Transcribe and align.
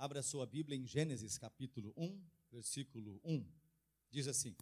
Abra 0.00 0.22
sua 0.22 0.46
Bíblia 0.46 0.78
em 0.78 0.86
Gênesis 0.86 1.36
capítulo 1.36 1.92
1, 1.94 2.24
versículo 2.50 3.20
1. 3.22 3.46
Diz 4.10 4.26
assim: 4.28 4.56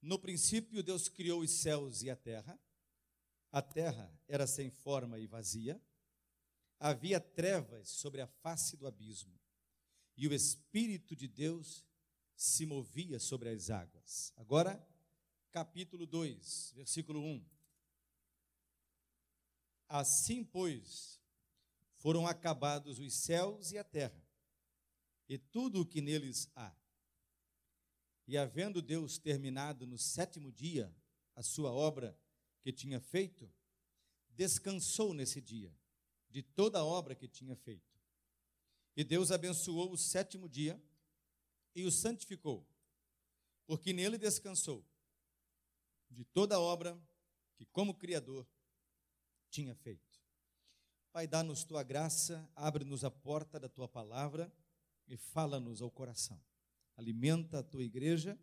No 0.00 0.20
princípio 0.20 0.84
Deus 0.84 1.08
criou 1.08 1.40
os 1.40 1.50
céus 1.50 2.00
e 2.02 2.08
a 2.08 2.14
terra. 2.14 2.56
A 3.50 3.60
terra 3.60 4.16
era 4.28 4.46
sem 4.46 4.70
forma 4.70 5.18
e 5.18 5.26
vazia. 5.26 5.82
Havia 6.78 7.18
trevas 7.18 7.88
sobre 7.88 8.20
a 8.20 8.28
face 8.28 8.76
do 8.76 8.86
abismo. 8.86 9.36
E 10.16 10.28
o 10.28 10.32
Espírito 10.32 11.16
de 11.16 11.26
Deus 11.26 11.84
se 12.36 12.64
movia 12.64 13.18
sobre 13.18 13.48
as 13.48 13.68
águas. 13.68 14.32
Agora, 14.36 14.80
capítulo 15.50 16.06
2, 16.06 16.74
versículo 16.76 17.20
1. 17.20 17.44
Assim, 19.88 20.44
pois, 20.44 21.17
foram 21.98 22.26
acabados 22.26 22.98
os 22.98 23.14
céus 23.14 23.72
e 23.72 23.78
a 23.78 23.84
terra, 23.84 24.24
e 25.28 25.36
tudo 25.36 25.82
o 25.82 25.86
que 25.86 26.00
neles 26.00 26.50
há. 26.54 26.74
E 28.26 28.36
havendo 28.36 28.80
Deus 28.80 29.18
terminado 29.18 29.86
no 29.86 29.98
sétimo 29.98 30.52
dia 30.52 30.94
a 31.34 31.42
sua 31.42 31.72
obra 31.72 32.18
que 32.62 32.72
tinha 32.72 33.00
feito, 33.00 33.50
descansou 34.30 35.12
nesse 35.12 35.40
dia 35.40 35.74
de 36.30 36.42
toda 36.42 36.78
a 36.78 36.84
obra 36.84 37.14
que 37.14 37.26
tinha 37.26 37.56
feito. 37.56 37.98
E 38.96 39.02
Deus 39.02 39.30
abençoou 39.30 39.92
o 39.92 39.96
sétimo 39.96 40.48
dia 40.48 40.80
e 41.74 41.84
o 41.84 41.90
santificou, 41.90 42.68
porque 43.66 43.92
nele 43.92 44.18
descansou 44.18 44.84
de 46.10 46.24
toda 46.24 46.56
a 46.56 46.60
obra 46.60 47.00
que, 47.56 47.64
como 47.66 47.94
Criador, 47.94 48.46
tinha 49.50 49.74
feito. 49.74 50.07
Pai, 51.18 51.26
dá-nos 51.26 51.64
tua 51.64 51.82
graça, 51.82 52.48
abre-nos 52.54 53.02
a 53.02 53.10
porta 53.10 53.58
da 53.58 53.68
tua 53.68 53.88
palavra 53.88 54.52
e 55.08 55.16
fala-nos 55.16 55.82
ao 55.82 55.90
coração. 55.90 56.40
Alimenta 56.96 57.58
a 57.58 57.62
tua 57.64 57.82
igreja, 57.82 58.38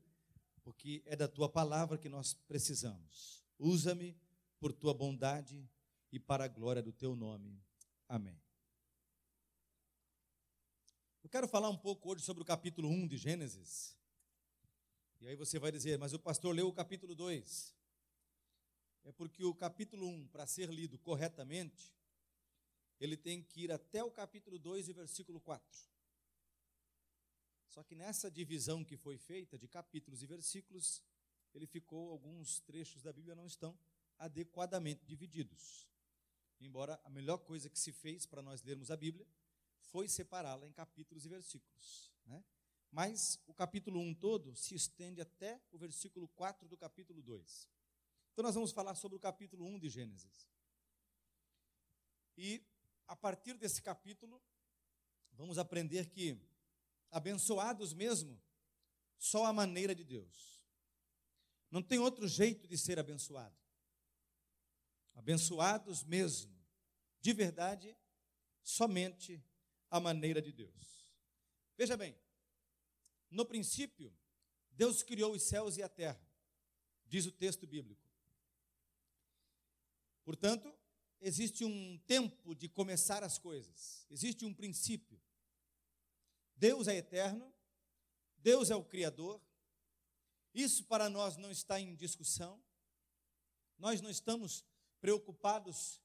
porque 0.61 1.01
é 1.05 1.15
da 1.15 1.25
tua 1.25 1.47
palavra 1.47 1.97
que 1.97 2.09
nós 2.09 2.33
precisamos. 2.33 3.41
Usa-me 3.57 4.13
por 4.59 4.73
tua 4.73 4.93
bondade 4.93 5.65
e 6.11 6.19
para 6.19 6.43
a 6.43 6.47
glória 6.49 6.83
do 6.83 6.91
teu 6.91 7.15
nome. 7.15 7.63
Amém. 8.09 8.37
Eu 11.23 11.29
quero 11.29 11.47
falar 11.47 11.69
um 11.69 11.77
pouco 11.77 12.11
hoje 12.11 12.25
sobre 12.25 12.43
o 12.43 12.45
capítulo 12.45 12.89
1 12.89 13.07
de 13.07 13.15
Gênesis. 13.15 13.97
E 15.21 15.29
aí 15.29 15.35
você 15.37 15.57
vai 15.57 15.71
dizer, 15.71 15.97
mas 15.97 16.11
o 16.11 16.19
pastor 16.19 16.53
leu 16.53 16.67
o 16.67 16.73
capítulo 16.73 17.15
2. 17.15 17.73
É 19.05 19.13
porque 19.13 19.45
o 19.45 19.55
capítulo 19.55 20.09
1, 20.09 20.27
para 20.27 20.45
ser 20.45 20.69
lido 20.69 20.99
corretamente, 20.99 21.95
ele 22.99 23.17
tem 23.17 23.43
que 23.43 23.63
ir 23.63 23.71
até 23.71 24.03
o 24.03 24.11
capítulo 24.11 24.57
2 24.57 24.89
e 24.89 24.93
versículo 24.93 25.39
4. 25.39 25.65
Só 27.67 27.83
que 27.83 27.95
nessa 27.95 28.31
divisão 28.31 28.85
que 28.85 28.95
foi 28.95 29.17
feita 29.17 29.57
de 29.57 29.67
capítulos 29.67 30.23
e 30.23 30.25
versículos, 30.25 31.03
ele 31.53 31.67
ficou, 31.67 32.09
alguns 32.09 32.61
trechos 32.61 33.03
da 33.03 33.11
Bíblia 33.11 33.35
não 33.35 33.45
estão 33.45 33.77
adequadamente 34.17 35.05
divididos. 35.05 35.87
Embora 36.59 36.99
a 37.03 37.09
melhor 37.09 37.39
coisa 37.39 37.69
que 37.69 37.77
se 37.77 37.91
fez 37.91 38.25
para 38.25 38.41
nós 38.41 38.63
lermos 38.63 38.89
a 38.89 38.95
Bíblia 38.95 39.27
foi 39.77 40.07
separá-la 40.07 40.65
em 40.65 40.71
capítulos 40.71 41.25
e 41.25 41.29
versículos. 41.29 42.11
Né? 42.25 42.43
Mas 42.91 43.41
o 43.45 43.53
capítulo 43.53 43.99
1 43.99 44.15
todo 44.15 44.55
se 44.55 44.73
estende 44.73 45.19
até 45.19 45.61
o 45.71 45.77
versículo 45.77 46.29
4 46.29 46.67
do 46.69 46.77
capítulo 46.77 47.21
2. 47.21 47.67
Então 48.31 48.43
nós 48.43 48.55
vamos 48.55 48.71
falar 48.71 48.95
sobre 48.95 49.17
o 49.17 49.19
capítulo 49.19 49.65
1 49.65 49.79
de 49.79 49.89
Gênesis. 49.89 50.49
E 52.37 52.63
a 53.07 53.15
partir 53.15 53.57
desse 53.57 53.81
capítulo, 53.81 54.41
vamos 55.33 55.57
aprender 55.57 56.09
que 56.09 56.39
abençoados 57.11 57.93
mesmo, 57.93 58.41
só 59.17 59.45
a 59.45 59.53
maneira 59.53 59.95
de 59.95 60.03
Deus. 60.03 60.61
Não 61.71 61.81
tem 61.81 61.99
outro 61.99 62.27
jeito 62.27 62.67
de 62.67 62.77
ser 62.77 62.99
abençoado. 62.99 63.55
Abençoados 65.13 66.03
mesmo, 66.03 66.53
de 67.21 67.31
verdade, 67.31 67.95
somente 68.61 69.43
a 69.89 69.99
maneira 69.99 70.41
de 70.41 70.51
Deus. 70.51 71.07
Veja 71.77 71.95
bem, 71.95 72.17
no 73.29 73.45
princípio, 73.45 74.13
Deus 74.71 75.03
criou 75.03 75.33
os 75.33 75.43
céus 75.43 75.77
e 75.77 75.83
a 75.83 75.87
terra, 75.87 76.21
diz 77.05 77.25
o 77.25 77.31
texto 77.31 77.65
bíblico. 77.65 78.05
Portanto, 80.25 80.74
existe 81.21 81.65
um 81.65 81.97
tempo 82.05 82.55
de 82.55 82.69
começar 82.69 83.23
as 83.23 83.37
coisas, 83.37 84.05
existe 84.09 84.45
um 84.45 84.53
princípio. 84.53 85.21
Deus 86.55 86.87
é 86.87 86.95
eterno, 86.95 87.53
Deus 88.37 88.69
é 88.69 88.75
o 88.75 88.83
Criador, 88.83 89.41
isso 90.53 90.85
para 90.85 91.09
nós 91.09 91.35
não 91.35 91.51
está 91.51 91.79
em 91.79 91.95
discussão, 91.95 92.63
nós 93.77 94.01
não 94.01 94.09
estamos 94.09 94.63
preocupados 95.01 96.01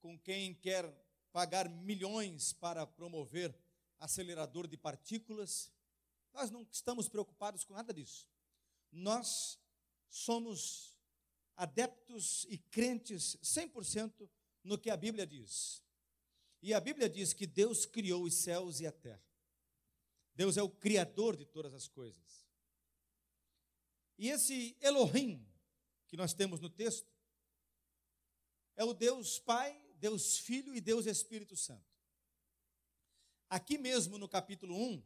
com 0.00 0.18
quem 0.18 0.54
quer 0.54 0.92
pagar 1.32 1.68
milhões 1.68 2.52
para 2.52 2.86
promover 2.86 3.56
acelerador 4.00 4.66
de 4.66 4.76
partículas, 4.76 5.72
nós 6.32 6.50
não 6.50 6.62
estamos 6.62 7.08
preocupados 7.08 7.62
com 7.64 7.74
nada 7.74 7.94
disso. 7.94 8.28
Nós 8.90 9.58
somos 10.08 10.96
adeptos 11.56 12.44
e 12.48 12.58
crentes 12.58 13.36
100% 13.42 14.28
no 14.62 14.78
que 14.78 14.90
a 14.90 14.96
Bíblia 14.96 15.26
diz. 15.26 15.82
E 16.60 16.72
a 16.72 16.80
Bíblia 16.80 17.08
diz 17.08 17.32
que 17.32 17.46
Deus 17.46 17.84
criou 17.84 18.22
os 18.24 18.34
céus 18.34 18.80
e 18.80 18.86
a 18.86 18.92
terra. 18.92 19.24
Deus 20.34 20.56
é 20.56 20.62
o 20.62 20.70
criador 20.70 21.36
de 21.36 21.44
todas 21.44 21.74
as 21.74 21.88
coisas. 21.88 22.46
E 24.16 24.28
esse 24.28 24.76
Elohim 24.80 25.46
que 26.06 26.16
nós 26.16 26.32
temos 26.32 26.60
no 26.60 26.70
texto 26.70 27.10
é 28.76 28.84
o 28.84 28.94
Deus 28.94 29.38
Pai, 29.38 29.76
Deus 29.96 30.38
Filho 30.38 30.74
e 30.74 30.80
Deus 30.80 31.06
Espírito 31.06 31.56
Santo. 31.56 31.90
Aqui 33.48 33.76
mesmo 33.76 34.16
no 34.16 34.28
capítulo 34.28 34.76
1, 34.76 35.02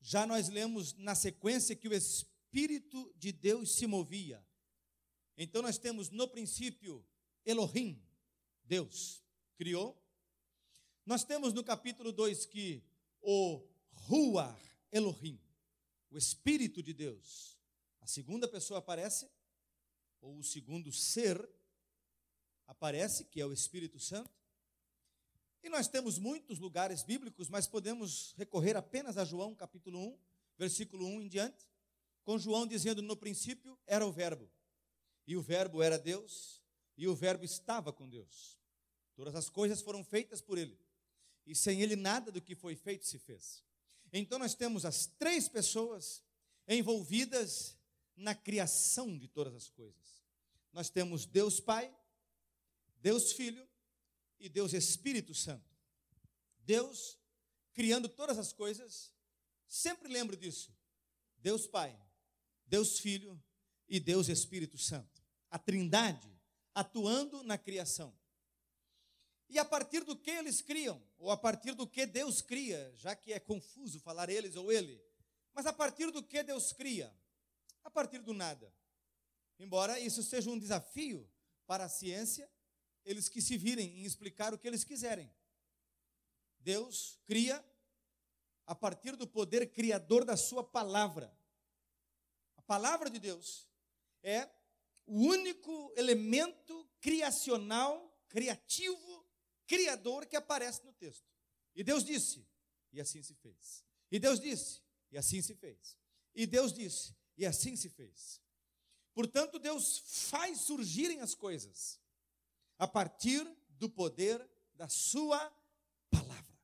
já 0.00 0.26
nós 0.26 0.48
lemos 0.48 0.92
na 0.94 1.14
sequência 1.14 1.74
que 1.74 1.88
o 1.88 1.94
Espírito 1.94 3.12
de 3.16 3.32
Deus 3.32 3.74
se 3.74 3.86
movia. 3.86 4.46
Então 5.36 5.62
nós 5.62 5.78
temos 5.78 6.10
no 6.10 6.28
princípio 6.28 7.06
Elohim, 7.44 8.03
Deus 8.64 9.22
criou. 9.56 10.00
Nós 11.04 11.24
temos 11.24 11.52
no 11.52 11.62
capítulo 11.62 12.12
2 12.12 12.46
que 12.46 12.82
o 13.20 13.62
Ruar 13.92 14.58
Elohim, 14.90 15.40
o 16.10 16.16
Espírito 16.16 16.82
de 16.82 16.92
Deus, 16.92 17.58
a 18.00 18.06
segunda 18.06 18.48
pessoa 18.48 18.78
aparece, 18.78 19.28
ou 20.20 20.38
o 20.38 20.44
segundo 20.44 20.92
ser 20.92 21.48
aparece, 22.66 23.24
que 23.26 23.40
é 23.40 23.46
o 23.46 23.52
Espírito 23.52 23.98
Santo. 23.98 24.30
E 25.62 25.68
nós 25.68 25.88
temos 25.88 26.18
muitos 26.18 26.58
lugares 26.58 27.02
bíblicos, 27.02 27.48
mas 27.48 27.66
podemos 27.66 28.34
recorrer 28.36 28.76
apenas 28.76 29.16
a 29.16 29.24
João 29.24 29.54
capítulo 29.54 29.98
1, 29.98 30.18
versículo 30.58 31.06
1 31.06 31.22
em 31.22 31.28
diante, 31.28 31.66
com 32.22 32.38
João 32.38 32.66
dizendo: 32.66 33.02
No 33.02 33.16
princípio 33.16 33.78
era 33.86 34.06
o 34.06 34.12
Verbo, 34.12 34.50
e 35.26 35.36
o 35.36 35.42
Verbo 35.42 35.82
era 35.82 35.98
Deus, 35.98 36.62
e 36.96 37.06
o 37.08 37.14
Verbo 37.14 37.44
estava 37.44 37.92
com 37.92 38.08
Deus. 38.08 38.58
Todas 39.14 39.34
as 39.34 39.48
coisas 39.48 39.80
foram 39.80 40.02
feitas 40.04 40.40
por 40.40 40.58
Ele, 40.58 40.78
e 41.46 41.54
sem 41.54 41.80
Ele 41.82 41.96
nada 41.96 42.32
do 42.32 42.40
que 42.40 42.54
foi 42.54 42.74
feito 42.74 43.06
se 43.06 43.18
fez. 43.18 43.64
Então 44.12 44.38
nós 44.38 44.54
temos 44.54 44.84
as 44.84 45.06
três 45.06 45.48
pessoas 45.48 46.22
envolvidas 46.68 47.76
na 48.16 48.34
criação 48.34 49.16
de 49.18 49.28
todas 49.28 49.54
as 49.54 49.68
coisas. 49.68 50.22
Nós 50.72 50.88
temos 50.88 51.26
Deus 51.26 51.60
Pai, 51.60 51.92
Deus 53.00 53.32
Filho 53.32 53.68
e 54.38 54.48
Deus 54.48 54.72
Espírito 54.72 55.34
Santo. 55.34 55.74
Deus 56.60 57.18
criando 57.72 58.08
todas 58.08 58.38
as 58.38 58.52
coisas, 58.52 59.12
sempre 59.66 60.08
lembro 60.08 60.36
disso. 60.36 60.72
Deus 61.38 61.66
Pai, 61.66 61.98
Deus 62.66 62.98
Filho 62.98 63.42
e 63.88 64.00
Deus 64.00 64.28
Espírito 64.28 64.78
Santo. 64.78 65.22
A 65.50 65.58
Trindade 65.58 66.33
atuando 66.74 67.42
na 67.42 67.56
criação. 67.56 68.14
E 69.48 69.58
a 69.58 69.64
partir 69.64 70.02
do 70.04 70.16
que 70.16 70.30
eles 70.30 70.60
criam, 70.60 71.02
ou 71.18 71.30
a 71.30 71.36
partir 71.36 71.74
do 71.74 71.86
que 71.86 72.06
Deus 72.06 72.42
cria, 72.42 72.92
já 72.96 73.14
que 73.14 73.32
é 73.32 73.38
confuso 73.38 74.00
falar 74.00 74.28
eles 74.28 74.56
ou 74.56 74.72
ele, 74.72 75.00
mas 75.52 75.66
a 75.66 75.72
partir 75.72 76.10
do 76.10 76.22
que 76.22 76.42
Deus 76.42 76.72
cria? 76.72 77.14
A 77.84 77.90
partir 77.90 78.18
do 78.18 78.34
nada. 78.34 78.74
Embora 79.58 80.00
isso 80.00 80.22
seja 80.22 80.50
um 80.50 80.58
desafio 80.58 81.30
para 81.66 81.84
a 81.84 81.88
ciência, 81.88 82.50
eles 83.04 83.28
que 83.28 83.40
se 83.40 83.56
virem 83.56 84.00
em 84.00 84.04
explicar 84.04 84.52
o 84.52 84.58
que 84.58 84.66
eles 84.66 84.82
quiserem. 84.82 85.32
Deus 86.58 87.20
cria 87.26 87.64
a 88.66 88.74
partir 88.74 89.14
do 89.14 89.26
poder 89.26 89.70
criador 89.70 90.24
da 90.24 90.36
sua 90.36 90.64
palavra. 90.64 91.32
A 92.56 92.62
palavra 92.62 93.10
de 93.10 93.18
Deus 93.18 93.68
é 94.22 94.48
o 95.06 95.18
único 95.18 95.92
elemento 95.96 96.88
criacional, 97.00 98.16
criativo, 98.28 99.26
criador 99.66 100.26
que 100.26 100.36
aparece 100.36 100.84
no 100.84 100.92
texto. 100.92 101.28
E 101.74 101.82
Deus 101.82 102.04
disse: 102.04 102.46
e 102.92 103.00
assim 103.00 103.22
se 103.22 103.34
fez. 103.34 103.84
E 104.10 104.18
Deus 104.18 104.38
disse, 104.40 104.80
e 105.10 105.18
assim 105.18 105.42
se 105.42 105.54
fez. 105.54 105.98
E 106.34 106.46
Deus 106.46 106.72
disse, 106.72 107.14
e 107.36 107.44
assim 107.44 107.76
se 107.76 107.90
fez. 107.90 108.40
Portanto, 109.12 109.58
Deus 109.58 110.28
faz 110.30 110.60
surgirem 110.60 111.20
as 111.20 111.34
coisas 111.34 112.00
a 112.78 112.86
partir 112.86 113.44
do 113.70 113.88
poder 113.90 114.48
da 114.74 114.88
Sua 114.88 115.52
palavra. 116.10 116.58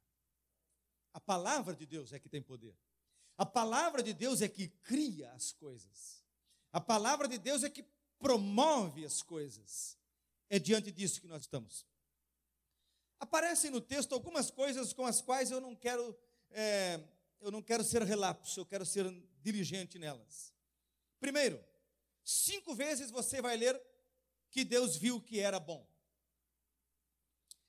A 1.12 1.20
palavra 1.20 1.74
de 1.74 1.86
Deus 1.86 2.12
é 2.12 2.18
que 2.18 2.28
tem 2.28 2.42
poder. 2.42 2.76
A 3.36 3.46
palavra 3.46 4.02
de 4.02 4.12
Deus 4.12 4.42
é 4.42 4.48
que 4.48 4.68
cria 4.68 5.32
as 5.32 5.52
coisas. 5.52 6.22
A 6.72 6.80
palavra 6.80 7.26
de 7.26 7.38
Deus 7.38 7.64
é 7.64 7.70
que 7.70 7.84
promove 8.20 9.04
as 9.04 9.22
coisas. 9.22 9.98
É 10.48 10.58
diante 10.58 10.92
disso 10.92 11.20
que 11.20 11.26
nós 11.26 11.42
estamos. 11.42 11.86
Aparecem 13.18 13.70
no 13.70 13.80
texto 13.80 14.14
algumas 14.14 14.50
coisas 14.50 14.92
com 14.92 15.04
as 15.04 15.20
quais 15.20 15.50
eu 15.50 15.60
não 15.60 15.74
quero, 15.74 16.16
é, 16.50 17.00
eu 17.40 17.50
não 17.50 17.62
quero 17.62 17.82
ser 17.82 18.02
relapso, 18.02 18.60
eu 18.60 18.66
quero 18.66 18.86
ser 18.86 19.10
diligente 19.42 19.98
nelas. 19.98 20.52
Primeiro, 21.18 21.62
cinco 22.22 22.74
vezes 22.74 23.10
você 23.10 23.42
vai 23.42 23.56
ler 23.56 23.80
que 24.50 24.64
Deus 24.64 24.96
viu 24.96 25.20
que 25.20 25.38
era 25.38 25.58
bom. 25.58 25.86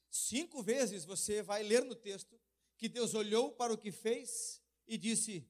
Cinco 0.09 0.61
vezes 0.61 1.05
você 1.05 1.41
vai 1.41 1.63
ler 1.63 1.83
no 1.85 1.95
texto 1.95 2.39
que 2.77 2.89
Deus 2.89 3.13
olhou 3.13 3.51
para 3.51 3.71
o 3.73 3.77
que 3.77 3.91
fez 3.91 4.61
e 4.87 4.97
disse 4.97 5.47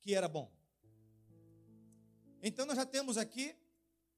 que 0.00 0.14
era 0.14 0.28
bom. 0.28 0.50
Então 2.42 2.64
nós 2.64 2.76
já 2.76 2.86
temos 2.86 3.18
aqui 3.18 3.54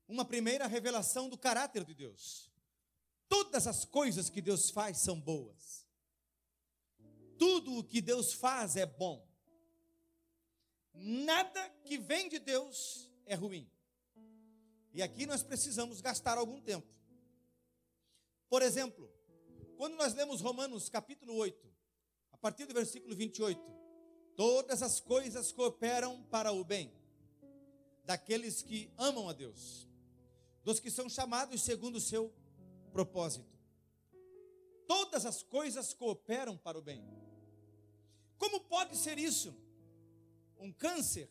uma 0.08 0.24
primeira 0.24 0.66
revelação 0.66 1.28
do 1.28 1.38
caráter 1.38 1.84
de 1.84 1.94
Deus. 1.94 2.50
Todas 3.28 3.66
as 3.66 3.84
coisas 3.84 4.28
que 4.28 4.42
Deus 4.42 4.70
faz 4.70 4.98
são 4.98 5.20
boas. 5.20 5.86
Tudo 7.38 7.78
o 7.78 7.84
que 7.84 8.00
Deus 8.00 8.32
faz 8.32 8.76
é 8.76 8.86
bom. 8.86 9.26
Nada 10.94 11.68
que 11.84 11.96
vem 11.98 12.28
de 12.28 12.38
Deus 12.38 13.10
é 13.26 13.34
ruim. 13.34 13.70
E 14.92 15.02
aqui 15.02 15.24
nós 15.24 15.42
precisamos 15.42 16.00
gastar 16.00 16.36
algum 16.36 16.60
tempo. 16.60 16.86
Por 18.48 18.60
exemplo, 18.60 19.10
quando 19.78 19.96
nós 19.96 20.12
lemos 20.14 20.42
Romanos 20.42 20.90
capítulo 20.90 21.34
8, 21.34 21.72
a 22.32 22.36
partir 22.36 22.66
do 22.66 22.74
versículo 22.74 23.16
28, 23.16 23.60
todas 24.36 24.82
as 24.82 25.00
coisas 25.00 25.50
cooperam 25.50 26.22
para 26.24 26.52
o 26.52 26.62
bem 26.62 26.92
daqueles 28.04 28.60
que 28.60 28.92
amam 28.98 29.28
a 29.28 29.32
Deus, 29.32 29.88
dos 30.64 30.78
que 30.78 30.90
são 30.90 31.08
chamados 31.08 31.62
segundo 31.62 31.96
o 31.96 32.00
seu 32.00 32.32
propósito. 32.92 33.50
Todas 34.86 35.24
as 35.26 35.42
coisas 35.42 35.92
cooperam 35.94 36.56
para 36.56 36.78
o 36.78 36.82
bem. 36.82 37.02
Como 38.38 38.60
pode 38.60 38.96
ser 38.96 39.18
isso? 39.18 39.56
Um 40.58 40.72
câncer, 40.72 41.30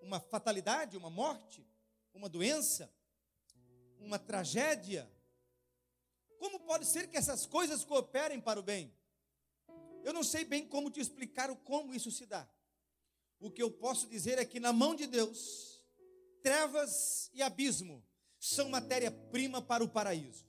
uma 0.00 0.20
fatalidade, 0.20 0.96
uma 0.96 1.10
morte, 1.10 1.66
uma 2.12 2.28
doença, 2.28 2.92
uma 3.98 4.18
tragédia. 4.18 5.10
Como 6.38 6.60
pode 6.60 6.86
ser 6.86 7.08
que 7.08 7.16
essas 7.16 7.46
coisas 7.46 7.84
cooperem 7.84 8.40
para 8.40 8.60
o 8.60 8.62
bem? 8.62 8.94
Eu 10.04 10.12
não 10.12 10.24
sei 10.24 10.44
bem 10.44 10.66
como 10.66 10.90
te 10.90 11.00
explicar 11.00 11.50
o 11.50 11.56
como 11.56 11.94
isso 11.94 12.10
se 12.10 12.26
dá. 12.26 12.48
O 13.38 13.50
que 13.50 13.62
eu 13.62 13.70
posso 13.70 14.08
dizer 14.08 14.38
é 14.38 14.44
que 14.44 14.60
na 14.60 14.72
mão 14.72 14.94
de 14.94 15.06
Deus, 15.06 15.84
trevas 16.42 17.30
e 17.32 17.42
abismo 17.42 18.04
são 18.42 18.68
matéria-prima 18.68 19.62
para 19.62 19.84
o 19.84 19.88
paraíso. 19.88 20.44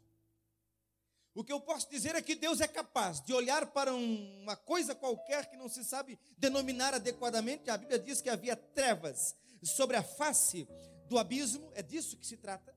O 1.35 1.43
que 1.43 1.53
eu 1.53 1.61
posso 1.61 1.87
dizer 1.91 2.15
é 2.15 2.21
que 2.23 2.33
Deus 2.33 2.59
é 2.59 2.67
capaz 2.67 3.21
de 3.21 3.31
olhar 3.33 3.67
para 3.67 3.93
um, 3.93 4.41
uma 4.41 4.55
coisa 4.55 4.95
qualquer 4.95 5.47
que 5.47 5.55
não 5.55 5.69
se 5.69 5.83
sabe 5.83 6.17
denominar 6.35 6.95
adequadamente. 6.95 7.69
A 7.69 7.77
Bíblia 7.77 7.99
diz 7.99 8.19
que 8.19 8.31
havia 8.31 8.55
trevas 8.55 9.35
sobre 9.63 9.95
a 9.95 10.01
face 10.01 10.67
do 11.07 11.19
abismo, 11.19 11.71
é 11.75 11.83
disso 11.83 12.17
que 12.17 12.25
se 12.25 12.35
trata. 12.35 12.75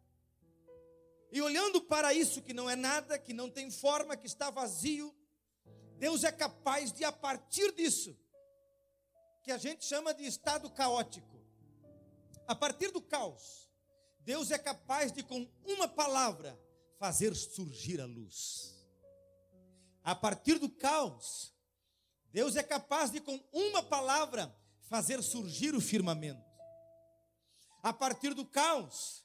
E 1.33 1.41
olhando 1.41 1.81
para 1.81 2.13
isso 2.13 2.43
que 2.43 2.53
não 2.53 2.69
é 2.69 2.77
nada, 2.77 3.19
que 3.19 3.33
não 3.33 3.51
tem 3.51 3.71
forma, 3.71 4.19
que 4.19 4.27
está 4.27 4.51
vazio, 4.51 5.15
Deus 5.99 6.25
é 6.25 6.33
capaz 6.33 6.93
de, 6.93 7.05
a 7.05 7.13
partir 7.13 7.73
disso, 7.73 8.15
que 9.43 9.51
a 9.51 9.57
gente 9.57 9.87
chama 9.87 10.13
de 10.13 10.27
estado 10.27 10.71
caótico, 10.71 11.41
a 12.47 12.55
partir 12.55 12.91
do 12.91 13.01
caos, 13.01 13.66
Deus 14.27 14.51
é 14.51 14.59
capaz 14.59 15.13
de, 15.13 15.23
com 15.23 15.49
uma 15.65 15.87
palavra, 15.87 16.61
fazer 16.99 17.33
surgir 17.37 18.01
a 18.01 18.07
luz. 18.07 18.75
A 20.03 20.17
partir 20.17 20.59
do 20.59 20.69
caos, 20.69 21.55
Deus 22.33 22.57
é 22.57 22.63
capaz 22.65 23.13
de, 23.13 23.21
com 23.21 23.41
uma 23.53 23.85
palavra, 23.85 24.53
fazer 24.91 25.23
surgir 25.23 25.77
o 25.77 25.81
firmamento. 25.81 26.45
A 27.85 27.93
partir 27.93 28.35
do 28.35 28.45
caos, 28.45 29.25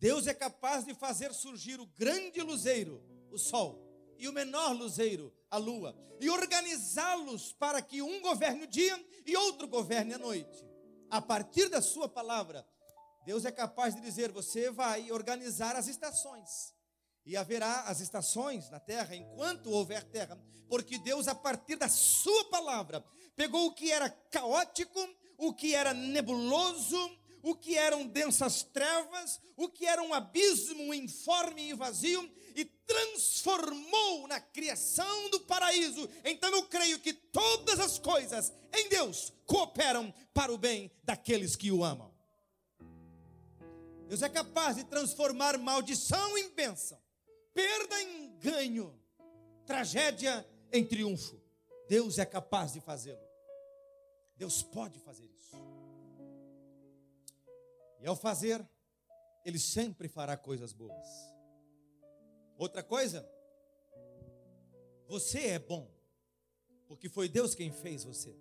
Deus 0.00 0.26
é 0.26 0.34
capaz 0.34 0.84
de 0.84 0.94
fazer 0.94 1.32
surgir 1.32 1.78
o 1.78 1.86
grande 1.86 2.42
luzeiro, 2.42 3.00
o 3.30 3.38
sol, 3.38 3.86
e 4.18 4.28
o 4.28 4.32
menor 4.32 4.72
luzeiro, 4.72 5.32
a 5.48 5.58
lua, 5.58 5.96
e 6.20 6.28
organizá-los 6.28 7.52
para 7.52 7.80
que 7.80 8.02
um 8.02 8.20
governe 8.20 8.64
o 8.64 8.66
dia 8.66 9.00
e 9.24 9.36
outro 9.36 9.68
governe 9.68 10.14
a 10.14 10.18
noite. 10.18 10.66
A 11.08 11.22
partir 11.22 11.68
da 11.68 11.80
sua 11.80 12.08
palavra, 12.08 12.66
Deus 13.24 13.44
é 13.44 13.52
capaz 13.52 13.94
de 13.94 14.00
dizer: 14.00 14.32
você 14.32 14.70
vai 14.70 15.10
organizar 15.12 15.76
as 15.76 15.86
estações. 15.86 16.74
E 17.24 17.36
haverá 17.36 17.82
as 17.82 18.00
estações 18.00 18.70
na 18.70 18.80
terra 18.80 19.14
enquanto 19.14 19.70
houver 19.70 20.02
terra, 20.04 20.40
porque 20.68 20.98
Deus, 20.98 21.28
a 21.28 21.34
partir 21.34 21.76
da 21.76 21.88
Sua 21.88 22.46
palavra, 22.46 23.04
pegou 23.36 23.66
o 23.66 23.74
que 23.74 23.92
era 23.92 24.08
caótico, 24.08 24.98
o 25.36 25.52
que 25.52 25.74
era 25.74 25.92
nebuloso, 25.92 26.98
o 27.42 27.54
que 27.54 27.76
eram 27.76 28.06
densas 28.06 28.62
trevas, 28.62 29.40
o 29.56 29.68
que 29.68 29.86
era 29.86 30.02
um 30.02 30.14
abismo 30.14 30.92
informe 30.94 31.70
e 31.70 31.74
vazio, 31.74 32.30
e 32.54 32.64
transformou 32.64 34.26
na 34.26 34.40
criação 34.40 35.30
do 35.30 35.40
paraíso. 35.40 36.08
Então 36.24 36.50
eu 36.50 36.64
creio 36.64 36.98
que 36.98 37.12
todas 37.12 37.78
as 37.78 37.98
coisas 37.98 38.52
em 38.74 38.88
Deus 38.88 39.32
cooperam 39.46 40.12
para 40.34 40.52
o 40.52 40.58
bem 40.58 40.90
daqueles 41.04 41.54
que 41.54 41.70
o 41.70 41.84
amam. 41.84 42.09
Deus 44.10 44.22
é 44.22 44.28
capaz 44.28 44.74
de 44.74 44.82
transformar 44.82 45.56
maldição 45.56 46.36
em 46.36 46.50
bênção, 46.50 47.00
perda 47.54 48.02
em 48.02 48.36
ganho, 48.38 49.00
tragédia 49.64 50.44
em 50.72 50.84
triunfo. 50.84 51.40
Deus 51.88 52.18
é 52.18 52.26
capaz 52.26 52.72
de 52.72 52.80
fazê-lo. 52.80 53.24
Deus 54.34 54.64
pode 54.64 54.98
fazer 54.98 55.26
isso. 55.26 55.54
E 58.00 58.06
ao 58.08 58.16
fazer, 58.16 58.68
Ele 59.44 59.60
sempre 59.60 60.08
fará 60.08 60.36
coisas 60.36 60.72
boas. 60.72 61.06
Outra 62.58 62.82
coisa, 62.82 63.24
você 65.06 65.50
é 65.50 65.58
bom, 65.60 65.88
porque 66.88 67.08
foi 67.08 67.28
Deus 67.28 67.54
quem 67.54 67.70
fez 67.70 68.02
você. 68.02 68.36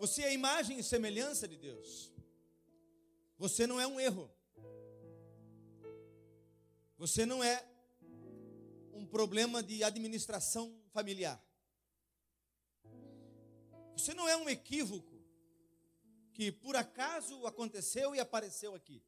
Você 0.00 0.22
é 0.22 0.32
imagem 0.32 0.78
e 0.78 0.82
semelhança 0.82 1.46
de 1.46 1.58
Deus. 1.58 2.11
Você 3.42 3.66
não 3.66 3.80
é 3.80 3.86
um 3.88 3.98
erro. 3.98 4.30
Você 6.96 7.26
não 7.26 7.42
é 7.42 7.66
um 8.92 9.04
problema 9.04 9.60
de 9.64 9.82
administração 9.82 10.72
familiar. 10.92 11.44
Você 13.96 14.14
não 14.14 14.28
é 14.28 14.36
um 14.36 14.48
equívoco 14.48 15.20
que 16.32 16.52
por 16.52 16.76
acaso 16.76 17.44
aconteceu 17.44 18.14
e 18.14 18.20
apareceu 18.20 18.76
aqui. 18.76 19.02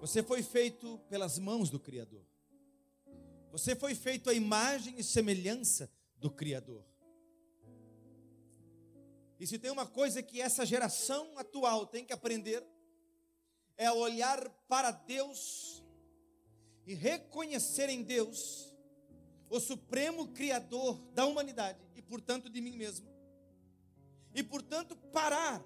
Você 0.00 0.22
foi 0.22 0.42
feito 0.42 0.98
pelas 1.10 1.38
mãos 1.38 1.68
do 1.68 1.78
Criador. 1.78 2.24
Você 3.50 3.76
foi 3.76 3.94
feito 3.94 4.30
à 4.30 4.32
imagem 4.32 4.98
e 4.98 5.04
semelhança 5.04 5.92
do 6.16 6.30
Criador. 6.30 6.82
E 9.42 9.46
se 9.48 9.58
tem 9.58 9.72
uma 9.72 9.88
coisa 9.88 10.22
que 10.22 10.40
essa 10.40 10.64
geração 10.64 11.36
atual 11.36 11.84
tem 11.84 12.04
que 12.04 12.12
aprender, 12.12 12.64
é 13.76 13.90
olhar 13.90 14.48
para 14.68 14.92
Deus 14.92 15.82
e 16.86 16.94
reconhecer 16.94 17.88
em 17.88 18.04
Deus 18.04 18.72
o 19.50 19.58
supremo 19.58 20.28
Criador 20.28 20.96
da 21.12 21.26
humanidade 21.26 21.84
e, 21.96 22.00
portanto, 22.00 22.48
de 22.48 22.60
mim 22.60 22.76
mesmo. 22.76 23.10
E, 24.32 24.44
portanto, 24.44 24.94
parar 25.12 25.60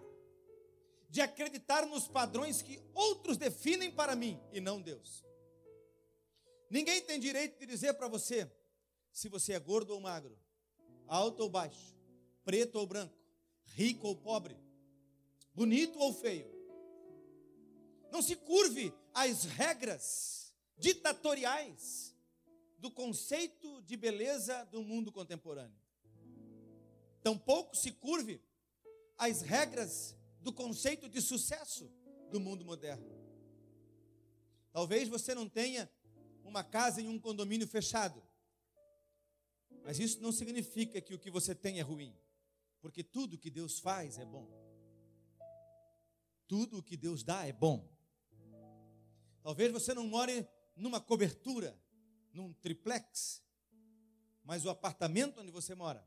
de 1.10 1.20
acreditar 1.20 1.84
nos 1.84 2.08
padrões 2.08 2.62
que 2.62 2.82
outros 2.94 3.36
definem 3.36 3.90
para 3.90 4.16
mim 4.16 4.40
e 4.52 4.58
não 4.58 4.80
Deus. 4.80 5.22
Ninguém 6.70 7.02
tem 7.02 7.20
direito 7.20 7.58
de 7.58 7.66
dizer 7.66 7.92
para 7.92 8.08
você 8.08 8.50
se 9.12 9.28
você 9.28 9.52
é 9.52 9.60
gordo 9.60 9.90
ou 9.90 10.00
magro, 10.00 10.34
alto 11.06 11.42
ou 11.42 11.50
baixo, 11.50 11.94
preto 12.42 12.76
ou 12.76 12.86
branco, 12.86 13.25
rico 13.74 14.08
ou 14.08 14.16
pobre, 14.16 14.56
bonito 15.54 15.98
ou 15.98 16.12
feio. 16.12 16.50
Não 18.10 18.22
se 18.22 18.36
curve 18.36 18.92
às 19.12 19.44
regras 19.44 20.54
ditatoriais 20.78 22.14
do 22.78 22.90
conceito 22.90 23.82
de 23.82 23.96
beleza 23.96 24.64
do 24.66 24.82
mundo 24.82 25.10
contemporâneo. 25.10 25.76
Tampouco 27.22 27.76
se 27.76 27.90
curve 27.90 28.40
às 29.18 29.42
regras 29.42 30.14
do 30.40 30.52
conceito 30.52 31.08
de 31.08 31.20
sucesso 31.20 31.90
do 32.30 32.38
mundo 32.38 32.64
moderno. 32.64 33.16
Talvez 34.72 35.08
você 35.08 35.34
não 35.34 35.48
tenha 35.48 35.90
uma 36.44 36.62
casa 36.62 37.00
em 37.00 37.08
um 37.08 37.18
condomínio 37.18 37.66
fechado, 37.66 38.22
mas 39.82 39.98
isso 39.98 40.20
não 40.20 40.30
significa 40.30 41.00
que 41.00 41.14
o 41.14 41.18
que 41.18 41.30
você 41.30 41.54
tem 41.54 41.78
é 41.78 41.82
ruim, 41.82 42.14
porque 42.80 43.02
tudo 43.02 43.38
que 43.38 43.50
Deus 43.50 43.78
faz 43.78 44.18
é 44.18 44.24
bom. 44.24 44.48
Tudo 46.46 46.78
o 46.78 46.82
que 46.82 46.96
Deus 46.96 47.22
dá 47.22 47.46
é 47.46 47.52
bom. 47.52 47.88
Talvez 49.42 49.72
você 49.72 49.94
não 49.94 50.06
more 50.06 50.48
numa 50.76 51.00
cobertura, 51.00 51.78
num 52.32 52.52
triplex, 52.52 53.42
mas 54.44 54.64
o 54.64 54.70
apartamento 54.70 55.40
onde 55.40 55.50
você 55.50 55.74
mora, 55.74 56.06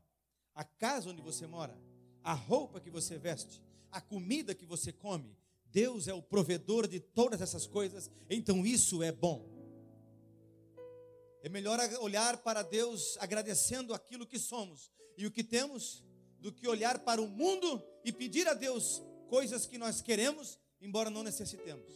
a 0.54 0.64
casa 0.64 1.10
onde 1.10 1.20
você 1.20 1.46
mora, 1.46 1.78
a 2.22 2.32
roupa 2.32 2.80
que 2.80 2.90
você 2.90 3.18
veste, 3.18 3.62
a 3.90 4.00
comida 4.00 4.54
que 4.54 4.64
você 4.64 4.92
come, 4.92 5.36
Deus 5.66 6.08
é 6.08 6.14
o 6.14 6.22
provedor 6.22 6.88
de 6.88 7.00
todas 7.00 7.40
essas 7.40 7.66
coisas, 7.66 8.10
então 8.28 8.64
isso 8.66 9.02
é 9.02 9.12
bom. 9.12 9.48
É 11.42 11.48
melhor 11.48 11.78
olhar 12.00 12.38
para 12.38 12.62
Deus 12.62 13.16
agradecendo 13.18 13.94
aquilo 13.94 14.26
que 14.26 14.38
somos 14.38 14.90
e 15.16 15.26
o 15.26 15.30
que 15.30 15.42
temos, 15.42 16.04
do 16.40 16.52
que 16.52 16.66
olhar 16.66 16.98
para 17.00 17.20
o 17.20 17.28
mundo 17.28 17.82
e 18.04 18.12
pedir 18.12 18.48
a 18.48 18.54
Deus 18.54 19.02
coisas 19.28 19.66
que 19.66 19.78
nós 19.78 20.00
queremos, 20.00 20.58
embora 20.80 21.10
não 21.10 21.22
necessitemos, 21.22 21.92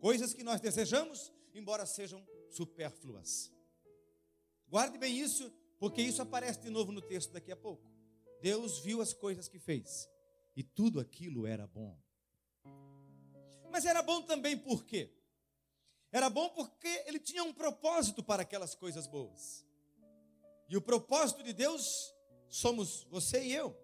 coisas 0.00 0.32
que 0.32 0.42
nós 0.42 0.60
desejamos, 0.60 1.32
embora 1.52 1.84
sejam 1.84 2.24
supérfluas. 2.50 3.52
Guarde 4.68 4.96
bem 4.96 5.18
isso, 5.18 5.52
porque 5.78 6.00
isso 6.00 6.22
aparece 6.22 6.60
de 6.60 6.70
novo 6.70 6.92
no 6.92 7.02
texto 7.02 7.32
daqui 7.32 7.52
a 7.52 7.56
pouco. 7.56 7.84
Deus 8.40 8.78
viu 8.78 9.00
as 9.00 9.12
coisas 9.12 9.48
que 9.48 9.58
fez 9.58 10.08
e 10.56 10.62
tudo 10.62 11.00
aquilo 11.00 11.46
era 11.46 11.66
bom. 11.66 11.98
Mas 13.70 13.84
era 13.84 14.02
bom 14.02 14.22
também 14.22 14.56
por 14.56 14.84
quê? 14.84 15.10
Era 16.12 16.30
bom 16.30 16.48
porque 16.50 17.02
ele 17.06 17.18
tinha 17.18 17.42
um 17.42 17.52
propósito 17.52 18.22
para 18.22 18.42
aquelas 18.42 18.74
coisas 18.74 19.06
boas. 19.06 19.66
E 20.68 20.76
o 20.76 20.80
propósito 20.80 21.42
de 21.42 21.52
Deus 21.52 22.13
somos 22.48 23.04
você 23.04 23.42
e 23.44 23.52
eu. 23.52 23.76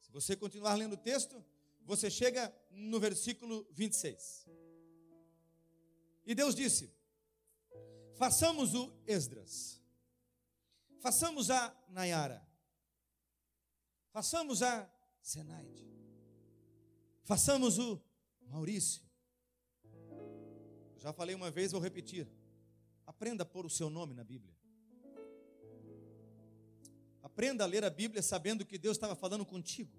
Se 0.00 0.10
você 0.10 0.36
continuar 0.36 0.74
lendo 0.74 0.94
o 0.94 0.96
texto, 0.96 1.44
você 1.84 2.10
chega 2.10 2.54
no 2.70 2.98
versículo 3.00 3.66
26. 3.72 4.46
E 6.24 6.34
Deus 6.34 6.54
disse: 6.54 6.92
Façamos 8.14 8.74
o 8.74 8.92
Esdras, 9.06 9.80
façamos 11.00 11.50
a 11.50 11.74
Nayara, 11.88 12.46
façamos 14.10 14.62
a 14.62 14.88
Zenaide, 15.24 15.88
façamos 17.24 17.78
o 17.78 18.00
Maurício. 18.42 19.02
Já 20.96 21.12
falei 21.12 21.34
uma 21.34 21.50
vez, 21.50 21.72
vou 21.72 21.80
repetir. 21.80 22.28
Aprenda 23.06 23.42
a 23.42 23.46
pôr 23.46 23.64
o 23.64 23.70
seu 23.70 23.88
nome 23.88 24.12
na 24.12 24.22
Bíblia. 24.22 24.54
Aprenda 27.32 27.64
a 27.64 27.66
ler 27.66 27.84
a 27.84 27.90
Bíblia 27.90 28.22
sabendo 28.22 28.66
que 28.66 28.76
Deus 28.76 28.96
estava 28.96 29.14
falando 29.14 29.46
contigo. 29.46 29.96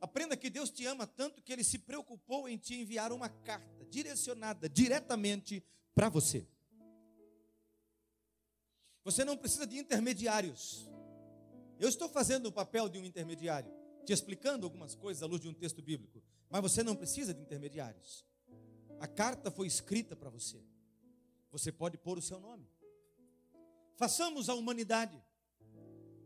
Aprenda 0.00 0.36
que 0.36 0.48
Deus 0.48 0.70
te 0.70 0.86
ama 0.86 1.06
tanto 1.06 1.42
que 1.42 1.52
Ele 1.52 1.64
se 1.64 1.78
preocupou 1.78 2.48
em 2.48 2.56
te 2.56 2.74
enviar 2.74 3.12
uma 3.12 3.28
carta 3.28 3.84
direcionada 3.86 4.68
diretamente 4.68 5.64
para 5.94 6.08
você. 6.08 6.46
Você 9.04 9.24
não 9.24 9.36
precisa 9.36 9.66
de 9.66 9.78
intermediários. 9.78 10.88
Eu 11.78 11.88
estou 11.88 12.08
fazendo 12.08 12.46
o 12.46 12.52
papel 12.52 12.88
de 12.88 12.98
um 12.98 13.04
intermediário 13.04 13.70
te 14.04 14.12
explicando 14.12 14.64
algumas 14.64 14.94
coisas 14.94 15.24
à 15.24 15.26
luz 15.26 15.40
de 15.40 15.48
um 15.48 15.52
texto 15.52 15.82
bíblico, 15.82 16.22
mas 16.48 16.62
você 16.62 16.84
não 16.84 16.94
precisa 16.94 17.34
de 17.34 17.42
intermediários. 17.42 18.24
A 19.00 19.08
carta 19.08 19.50
foi 19.50 19.66
escrita 19.66 20.14
para 20.14 20.30
você. 20.30 20.62
Você 21.50 21.72
pode 21.72 21.98
pôr 21.98 22.16
o 22.16 22.22
seu 22.22 22.38
nome. 22.38 22.70
Façamos 23.96 24.50
a 24.50 24.54
humanidade, 24.54 25.18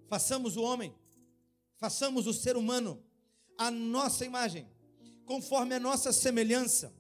façamos 0.09 0.57
o 0.57 0.63
homem, 0.63 0.93
façamos 1.77 2.27
o 2.27 2.35
ser 2.35 2.57
humano, 2.57 3.01
a 3.57 3.71
nossa 3.71 4.25
imagem, 4.25 4.69
conforme 5.25 5.77
a 5.77 5.81
nossa 5.81 6.13
semelhança. 6.13 6.93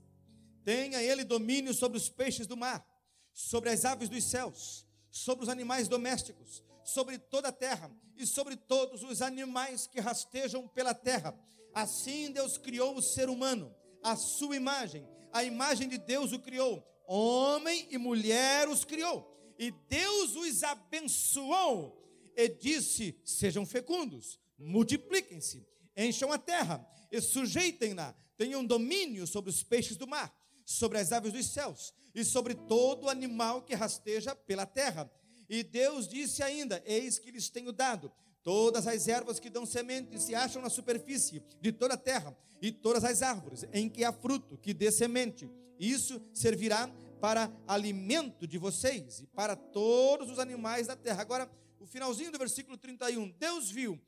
Tenha 0.63 1.03
ele 1.03 1.25
domínio 1.25 1.75
sobre 1.75 1.99
os 1.99 2.09
peixes 2.09 2.47
do 2.47 2.57
mar, 2.57 2.87
sobre 3.33 3.71
as 3.71 3.85
aves 3.85 4.09
dos 4.09 4.23
céus, 4.23 4.87
sobre 5.11 5.43
os 5.43 5.49
animais 5.49 5.89
domésticos, 5.89 6.63
sobre 6.85 7.19
toda 7.19 7.49
a 7.49 7.53
terra 7.53 7.91
e 8.17 8.25
sobre 8.25 8.55
todos 8.57 9.03
os 9.03 9.21
animais 9.23 9.89
que 9.89 9.99
rastejam 9.99 10.69
pela 10.69 10.95
terra. 10.95 11.37
Assim 11.75 12.31
Deus 12.31 12.57
criou 12.57 12.97
o 12.97 13.03
ser 13.03 13.29
humano, 13.29 13.75
a 14.05 14.15
sua 14.15 14.55
imagem, 14.55 15.09
a 15.33 15.43
imagem 15.43 15.89
de 15.89 15.99
Deus 15.99 16.33
o 16.33 16.39
criou, 16.39 16.85
homem 17.09 17.89
e 17.91 17.99
mulher 17.99 18.69
os 18.69 18.85
criou. 18.85 19.30
E 19.61 19.71
Deus 19.71 20.35
os 20.35 20.65
abençoou 20.65 21.97
e 22.35 22.49
disse: 22.49 23.15
Sejam 23.25 23.65
fecundos, 23.65 24.41
multipliquem-se, 24.59 25.65
encham 25.97 26.33
a 26.33 26.39
terra 26.39 26.85
e 27.13 27.21
sujeitem-na, 27.21 28.13
tenham 28.37 28.65
domínio 28.65 29.25
sobre 29.27 29.51
os 29.51 29.63
peixes 29.63 29.97
do 29.97 30.09
mar, 30.09 30.35
sobre 30.65 30.99
as 30.99 31.13
aves 31.13 31.33
dos 31.33 31.47
céus 31.53 31.95
e 32.13 32.25
sobre 32.25 32.55
todo 32.55 33.09
animal 33.09 33.63
que 33.63 33.75
rasteja 33.75 34.35
pela 34.35 34.67
terra 34.67 35.09
e 35.51 35.65
Deus 35.65 36.07
disse 36.07 36.45
ainda: 36.45 36.81
Eis 36.87 37.19
que 37.19 37.33
lhes 37.33 37.51
tenho 37.51 37.73
dado 37.73 38.11
todas 38.45 38.87
as 38.87 39.09
ervas 39.09 39.41
que 39.41 39.51
dão 39.51 39.67
semente 39.67 40.19
se 40.23 40.33
acham 40.33 40.63
na 40.63 40.71
superfície 40.71 41.43
de 41.61 41.73
toda 41.73 41.95
a 41.95 41.97
terra, 41.97 42.35
e 42.63 42.71
todas 42.71 43.05
as 43.05 43.21
árvores 43.21 43.65
em 43.73 43.89
que 43.89 44.05
há 44.05 44.13
fruto 44.13 44.57
que 44.57 44.73
dê 44.73 44.93
semente. 44.93 45.51
Isso 45.79 46.23
servirá 46.33 46.89
para 47.21 47.53
alimento 47.69 48.47
de 48.47 48.57
vocês 48.57 49.21
e 49.21 49.27
para 49.27 49.55
todos 49.55 50.31
os 50.31 50.39
animais 50.39 50.87
da 50.87 50.97
terra. 50.97 51.21
Agora, 51.21 51.51
o 51.79 51.87
finalzinho 51.87 52.33
do 52.33 52.39
versículo 52.39 52.77
31. 52.77 53.31
Deus 53.33 53.71
viu 53.71 54.01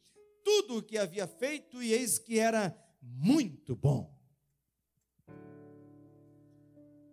tudo 0.42 0.78
o 0.78 0.82
que 0.82 0.98
havia 0.98 1.26
feito 1.26 1.82
e 1.82 1.92
eis 1.92 2.18
que 2.18 2.38
era 2.38 2.76
muito 3.00 3.76
bom. 3.76 4.12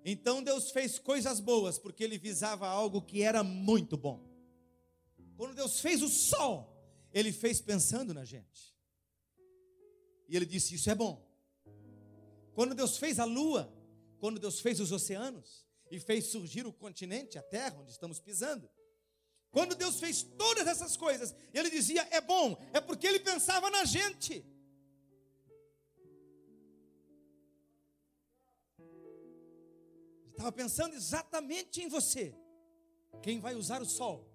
Então 0.04 0.42
Deus 0.42 0.72
fez 0.72 0.98
coisas 0.98 1.40
boas 1.40 1.78
porque 1.78 2.04
ele 2.04 2.18
visava 2.18 2.68
algo 2.68 3.02
que 3.02 3.22
era 3.22 3.44
muito 3.44 3.98
bom. 3.98 4.26
Quando 5.36 5.54
Deus 5.54 5.80
fez 5.80 6.02
o 6.02 6.10
sol, 6.10 6.76
ele 7.14 7.32
fez 7.32 7.62
pensando 7.62 8.14
na 8.14 8.26
gente. 8.26 8.76
E 10.28 10.36
ele 10.36 10.46
disse: 10.46 10.76
Isso 10.76 10.90
é 10.90 10.96
bom. 10.96 11.28
Quando 12.54 12.74
Deus 12.74 12.98
fez 12.98 13.20
a 13.20 13.26
lua, 13.26 13.72
quando 14.20 14.40
Deus 14.40 14.60
fez 14.60 14.80
os 14.80 14.92
oceanos 14.92 15.69
e 15.90 16.00
fez 16.00 16.26
surgir 16.26 16.66
o 16.66 16.74
continente, 16.74 17.38
a 17.38 17.42
terra 17.42 17.78
onde 17.80 17.92
estamos 17.92 18.20
pisando. 18.20 18.70
Quando 19.52 19.76
Deus 19.76 20.00
fez 20.00 20.22
todas 20.24 20.68
essas 20.68 20.96
coisas, 20.96 21.36
ele 21.54 21.70
dizia: 21.70 22.08
É 22.12 22.22
bom, 22.22 22.58
é 22.74 22.80
porque 22.80 23.08
ele 23.08 23.20
pensava 23.20 23.70
na 23.70 23.84
gente. 23.86 24.46
Estava 30.32 30.52
pensando 30.52 30.96
exatamente 30.96 31.82
em 31.82 31.90
você. 31.90 32.34
Quem 33.22 33.40
vai 33.40 33.56
usar 33.56 33.82
o 33.82 33.86
sol 33.86 34.26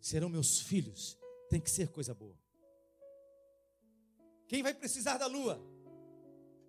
serão 0.00 0.28
meus 0.28 0.60
filhos. 0.60 1.18
Tem 1.48 1.60
que 1.60 1.70
ser 1.70 1.88
coisa 1.88 2.14
boa. 2.14 2.38
Quem 4.46 4.62
vai 4.62 4.74
precisar 4.74 5.18
da 5.18 5.26
lua 5.26 5.60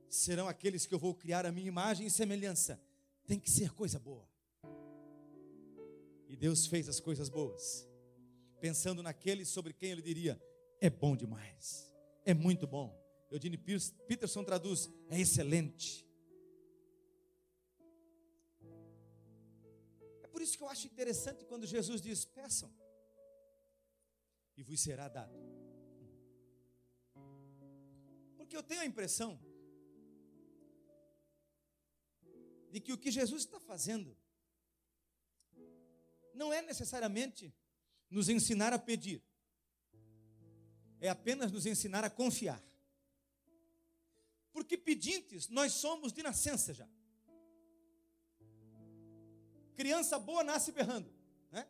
serão 0.09 0.47
aqueles 0.47 0.85
que 0.85 0.93
eu 0.93 0.99
vou 0.99 1.13
criar 1.13 1.45
a 1.45 1.51
minha 1.51 1.67
imagem 1.67 2.07
e 2.07 2.11
semelhança. 2.11 2.81
Tem 3.31 3.39
que 3.39 3.49
ser 3.49 3.71
coisa 3.71 3.97
boa. 3.97 4.27
E 6.27 6.35
Deus 6.35 6.67
fez 6.67 6.89
as 6.89 6.99
coisas 6.99 7.29
boas, 7.29 7.87
pensando 8.59 9.01
naqueles 9.01 9.47
sobre 9.47 9.71
quem 9.71 9.91
ele 9.91 10.01
diria: 10.01 10.37
é 10.81 10.89
bom 10.89 11.15
demais, 11.15 11.89
é 12.25 12.33
muito 12.33 12.67
bom. 12.67 12.93
Eugene 13.31 13.57
Peterson 13.57 14.43
traduz: 14.43 14.89
é 15.09 15.17
excelente. 15.17 16.05
por 20.29 20.41
isso 20.41 20.57
que 20.57 20.63
eu 20.63 20.69
acho 20.69 20.87
interessante 20.87 21.45
quando 21.45 21.65
Jesus 21.65 22.01
diz: 22.01 22.25
peçam, 22.25 22.69
e 24.57 24.61
vos 24.61 24.81
será 24.81 25.07
dado. 25.07 25.39
Porque 28.35 28.57
eu 28.57 28.63
tenho 28.63 28.81
a 28.81 28.85
impressão 28.85 29.39
de 32.71 32.79
que 32.79 32.93
o 32.93 32.97
que 32.97 33.11
Jesus 33.11 33.43
está 33.43 33.59
fazendo 33.59 34.17
não 36.33 36.51
é 36.51 36.61
necessariamente 36.61 37.53
nos 38.09 38.29
ensinar 38.29 38.73
a 38.73 38.79
pedir, 38.79 39.23
é 40.99 41.09
apenas 41.09 41.51
nos 41.51 41.65
ensinar 41.65 42.03
a 42.03 42.09
confiar. 42.09 42.63
Porque 44.51 44.77
pedintes 44.77 45.47
nós 45.49 45.73
somos 45.73 46.11
de 46.11 46.23
nascença 46.23 46.73
já. 46.73 46.87
Criança 49.75 50.19
boa 50.19 50.43
nasce 50.43 50.71
berrando. 50.71 51.11
Né? 51.51 51.67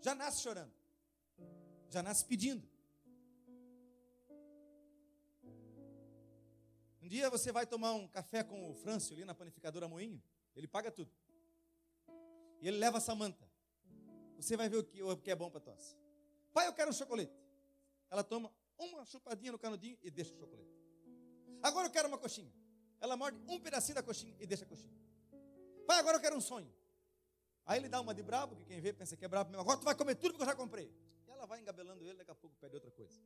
já 0.00 0.14
nasce 0.14 0.42
chorando, 0.42 0.72
já 1.90 2.02
nasce 2.02 2.24
pedindo. 2.24 2.68
Um 7.02 7.08
dia 7.08 7.28
você 7.30 7.50
vai 7.50 7.66
tomar 7.66 7.92
um 7.92 8.06
café 8.08 8.42
com 8.42 8.70
o 8.70 8.74
Frâncio 8.74 9.14
ali 9.14 9.24
na 9.24 9.34
panificadora 9.34 9.88
Moinho, 9.88 10.22
ele 10.54 10.68
paga 10.68 10.90
tudo. 10.90 11.12
E 12.60 12.68
ele 12.68 12.78
leva 12.78 12.98
a 12.98 13.00
Samanta. 13.00 13.48
Você 14.36 14.56
vai 14.56 14.68
ver 14.68 14.78
o 14.78 14.84
que, 14.84 15.02
o 15.02 15.16
que 15.16 15.30
é 15.30 15.36
bom 15.36 15.50
para 15.50 15.60
tosse. 15.60 15.96
Pai, 16.52 16.66
eu 16.66 16.72
quero 16.72 16.90
um 16.90 16.92
chocolate. 16.92 17.32
Ela 18.10 18.24
toma 18.24 18.52
uma 18.78 19.04
chupadinha 19.04 19.52
no 19.52 19.58
canudinho 19.58 19.98
e 20.02 20.10
deixa 20.10 20.34
o 20.34 20.38
chocolate. 20.38 20.70
Agora 21.62 21.86
eu 21.88 21.90
quero 21.90 22.08
uma 22.08 22.18
coxinha. 22.18 22.52
Ela 23.00 23.16
morde 23.16 23.38
um 23.48 23.60
pedacinho 23.60 23.94
da 23.94 24.02
coxinha 24.02 24.36
e 24.38 24.46
deixa 24.46 24.64
a 24.64 24.66
coxinha. 24.66 24.98
Pai, 25.86 25.98
agora 25.98 26.16
eu 26.16 26.20
quero 26.20 26.36
um 26.36 26.40
sonho. 26.40 26.72
Aí 27.66 27.78
ele 27.78 27.88
dá 27.88 28.00
uma 28.00 28.14
de 28.14 28.22
brabo, 28.22 28.56
que 28.56 28.64
quem 28.64 28.80
vê 28.80 28.92
pensa 28.92 29.16
que 29.16 29.24
é 29.24 29.28
brabo 29.28 29.50
mesmo. 29.50 29.62
Agora 29.62 29.78
tu 29.78 29.84
vai 29.84 29.94
comer 29.94 30.14
tudo 30.16 30.34
que 30.34 30.42
eu 30.42 30.46
já 30.46 30.54
comprei. 30.54 30.92
E 31.26 31.30
ela 31.30 31.46
vai 31.46 31.60
engabelando 31.60 32.04
ele, 32.04 32.18
daqui 32.18 32.30
a 32.30 32.34
pouco 32.34 32.56
pede 32.56 32.74
outra 32.74 32.90
coisa. 32.90 33.20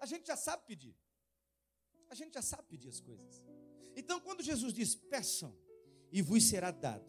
A 0.00 0.06
gente 0.06 0.26
já 0.26 0.36
sabe 0.36 0.64
pedir. 0.66 0.96
A 2.08 2.14
gente 2.14 2.34
já 2.34 2.42
sabe 2.42 2.64
pedir 2.68 2.88
as 2.88 3.00
coisas. 3.00 3.42
Então, 3.96 4.20
quando 4.20 4.42
Jesus 4.42 4.72
diz, 4.72 4.94
peçam 4.94 5.56
e 6.10 6.22
vos 6.22 6.44
será 6.44 6.70
dado. 6.70 7.04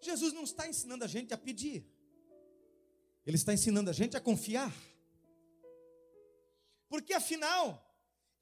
Jesus 0.00 0.32
não 0.32 0.44
está 0.44 0.66
ensinando 0.68 1.04
a 1.04 1.08
gente 1.08 1.34
a 1.34 1.38
pedir. 1.38 1.86
Ele 3.26 3.36
está 3.36 3.52
ensinando 3.52 3.90
a 3.90 3.92
gente 3.92 4.16
a 4.16 4.20
confiar. 4.20 4.72
Porque 6.88 7.12
afinal, 7.12 7.86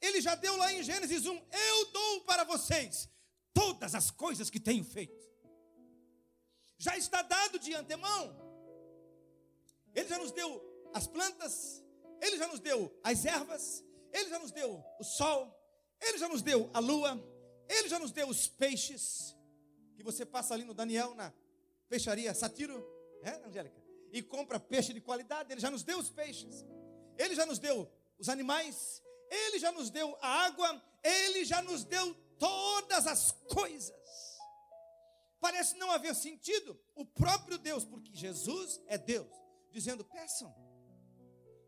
ele 0.00 0.20
já 0.20 0.34
deu 0.34 0.56
lá 0.56 0.72
em 0.72 0.82
Gênesis 0.82 1.26
1: 1.26 1.34
Eu 1.34 1.86
dou 1.92 2.20
para 2.22 2.44
vocês 2.44 3.08
todas 3.52 3.94
as 3.94 4.10
coisas 4.10 4.48
que 4.48 4.60
tenho 4.60 4.84
feito. 4.84 5.28
Já 6.78 6.96
está 6.96 7.22
dado 7.22 7.58
de 7.58 7.74
antemão. 7.74 8.48
Ele 9.94 10.08
já 10.08 10.18
nos 10.18 10.30
deu 10.30 10.90
as 10.94 11.06
plantas, 11.06 11.82
ele 12.20 12.38
já 12.38 12.46
nos 12.46 12.60
deu 12.60 12.96
as 13.02 13.24
ervas, 13.24 13.84
ele 14.12 14.30
já 14.30 14.38
nos 14.38 14.52
deu 14.52 14.82
o 14.98 15.04
sol, 15.04 15.52
ele 16.00 16.18
já 16.18 16.28
nos 16.28 16.40
deu 16.40 16.70
a 16.72 16.78
lua, 16.78 17.20
ele 17.68 17.88
já 17.88 17.98
nos 17.98 18.10
deu 18.10 18.28
os 18.28 18.46
peixes, 18.46 19.36
que 19.96 20.02
você 20.02 20.24
passa 20.24 20.54
ali 20.54 20.64
no 20.64 20.74
Daniel, 20.74 21.14
na 21.14 21.32
peixaria 21.88 22.34
Satiro, 22.34 22.84
é, 23.22 23.46
Angélica? 23.46 23.82
E 24.12 24.22
compra 24.22 24.58
peixe 24.58 24.92
de 24.92 25.00
qualidade, 25.00 25.52
ele 25.52 25.60
já 25.60 25.70
nos 25.70 25.82
deu 25.82 25.98
os 25.98 26.10
peixes, 26.10 26.64
ele 27.18 27.34
já 27.34 27.44
nos 27.44 27.58
deu 27.58 27.90
os 28.18 28.28
animais, 28.28 29.02
ele 29.30 29.58
já 29.58 29.70
nos 29.70 29.90
deu 29.90 30.16
a 30.20 30.44
água, 30.46 30.82
ele 31.02 31.44
já 31.44 31.60
nos 31.60 31.84
deu 31.84 32.14
todas 32.38 33.06
as 33.06 33.32
coisas. 33.52 33.96
Parece 35.40 35.76
não 35.76 35.90
haver 35.90 36.14
sentido 36.14 36.78
o 36.94 37.04
próprio 37.04 37.58
Deus, 37.58 37.84
porque 37.84 38.14
Jesus 38.14 38.80
é 38.86 38.98
Deus, 38.98 39.30
dizendo: 39.70 40.04
peçam, 40.04 40.54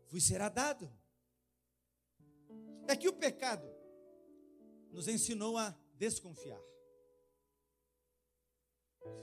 vos 0.09 0.23
será 0.23 0.49
dado. 0.49 0.91
É 2.87 2.95
que 2.95 3.07
o 3.07 3.13
pecado 3.13 3.65
nos 4.91 5.07
ensinou 5.07 5.57
a 5.57 5.73
desconfiar. 6.01 6.59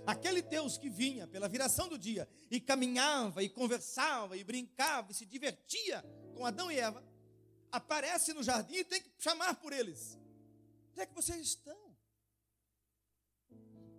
Aquele 0.07 0.41
Deus 0.43 0.79
que 0.79 0.89
vinha 0.89 1.27
pela 1.27 1.49
viração 1.49 1.89
do 1.89 1.99
dia 1.99 2.29
e 2.51 2.61
caminhava 2.61 3.43
e 3.43 3.49
conversava 3.49 4.37
e 4.37 4.45
brincava 4.45 5.11
e 5.11 5.15
se 5.15 5.27
divertia 5.27 6.03
com 6.35 6.47
Adão 6.47 6.71
e 6.71 6.79
Eva, 6.79 7.05
aparece 7.71 8.33
no 8.33 8.43
jardim 8.43 8.77
e 8.77 8.85
tem 8.85 9.03
que 9.03 9.11
chamar 9.19 9.57
por 9.57 9.73
eles. 9.73 10.17
Onde 10.93 11.01
é 11.01 11.07
que 11.07 11.15
vocês 11.15 11.41
estão? 11.41 11.97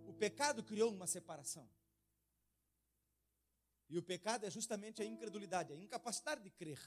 O 0.06 0.14
pecado 0.14 0.62
criou 0.62 0.90
uma 0.90 1.06
separação. 1.06 1.68
E 3.88 3.98
o 3.98 4.02
pecado 4.02 4.46
é 4.46 4.50
justamente 4.50 5.02
a 5.02 5.04
incredulidade, 5.04 5.72
a 5.72 5.76
incapacidade 5.76 6.42
de 6.42 6.50
crer. 6.50 6.80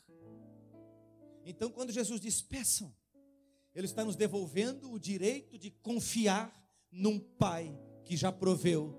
Então, 1.46 1.70
quando 1.72 1.92
Jesus 1.92 2.20
diz 2.20 2.42
peçam, 2.42 2.96
Ele 3.76 3.86
está 3.86 4.06
nos 4.06 4.16
devolvendo 4.16 4.92
o 4.92 5.00
direito 5.00 5.58
de 5.58 5.72
confiar 5.72 6.54
num 6.92 7.20
Pai 7.20 7.76
que 8.06 8.16
já 8.16 8.32
proveu 8.32 8.94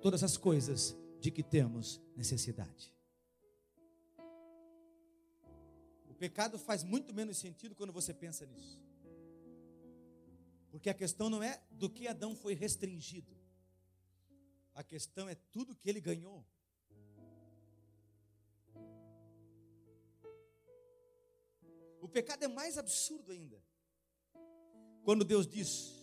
todas 0.00 0.22
as 0.22 0.36
coisas 0.36 0.96
de 1.20 1.30
que 1.30 1.42
temos 1.42 2.00
necessidade. 2.16 2.94
O 6.08 6.14
pecado 6.14 6.58
faz 6.58 6.84
muito 6.84 7.12
menos 7.12 7.38
sentido 7.38 7.74
quando 7.74 7.92
você 7.92 8.14
pensa 8.14 8.46
nisso. 8.46 8.80
Porque 10.70 10.88
a 10.88 10.94
questão 10.94 11.28
não 11.28 11.42
é 11.42 11.60
do 11.70 11.90
que 11.90 12.06
Adão 12.06 12.36
foi 12.36 12.54
restringido. 12.54 13.36
A 14.74 14.84
questão 14.84 15.28
é 15.28 15.34
tudo 15.34 15.74
que 15.74 15.90
ele 15.90 16.00
ganhou. 16.00 16.46
O 22.00 22.08
pecado 22.08 22.44
é 22.44 22.48
mais 22.48 22.78
absurdo 22.78 23.32
ainda. 23.32 23.62
Quando 25.04 25.24
Deus 25.24 25.46
diz: 25.46 26.00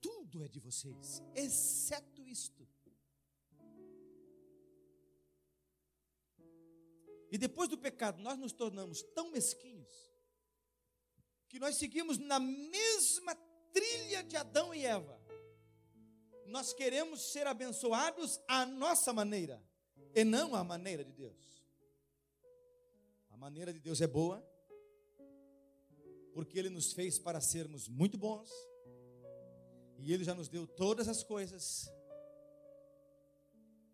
tudo 0.00 0.44
é 0.44 0.48
de 0.48 0.60
vocês, 0.60 1.22
exceto 1.34 2.26
isto. 2.26 2.66
E 7.30 7.36
depois 7.36 7.68
do 7.68 7.76
pecado, 7.76 8.22
nós 8.22 8.38
nos 8.38 8.52
tornamos 8.52 9.02
tão 9.14 9.30
mesquinhos 9.30 10.08
que 11.48 11.58
nós 11.58 11.76
seguimos 11.76 12.18
na 12.18 12.38
mesma 12.38 13.34
trilha 13.72 14.22
de 14.22 14.36
Adão 14.36 14.74
e 14.74 14.84
Eva. 14.84 15.18
Nós 16.46 16.72
queremos 16.72 17.32
ser 17.32 17.46
abençoados 17.46 18.40
à 18.48 18.64
nossa 18.64 19.12
maneira 19.12 19.62
e 20.14 20.24
não 20.24 20.54
à 20.54 20.64
maneira 20.64 21.04
de 21.04 21.12
Deus. 21.12 21.62
A 23.30 23.36
maneira 23.36 23.72
de 23.72 23.78
Deus 23.78 24.00
é 24.00 24.06
boa, 24.06 24.44
porque 26.32 26.58
Ele 26.58 26.70
nos 26.70 26.92
fez 26.92 27.18
para 27.18 27.40
sermos 27.40 27.88
muito 27.88 28.16
bons 28.16 28.50
e 29.98 30.12
Ele 30.12 30.24
já 30.24 30.34
nos 30.34 30.48
deu 30.48 30.66
todas 30.66 31.08
as 31.08 31.22
coisas. 31.22 31.90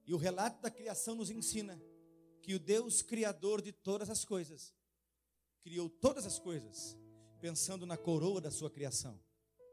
E 0.07 0.12
o 0.12 0.18
relato 0.18 0.61
da 0.61 0.70
criação 0.70 1.14
nos 1.14 1.31
ensina 1.31 1.81
que 2.42 2.55
o 2.55 2.59
Deus 2.59 3.01
Criador 3.01 3.62
de 3.62 3.73
todas 3.73 4.11
as 4.11 4.25
coisas 4.25 4.75
criou 5.62 5.88
todas 5.88 6.27
as 6.27 6.38
coisas 6.38 6.97
pensando 7.40 7.87
na 7.87 7.97
coroa 7.97 8.40
da 8.40 8.51
sua 8.51 8.70
criação, 8.70 9.18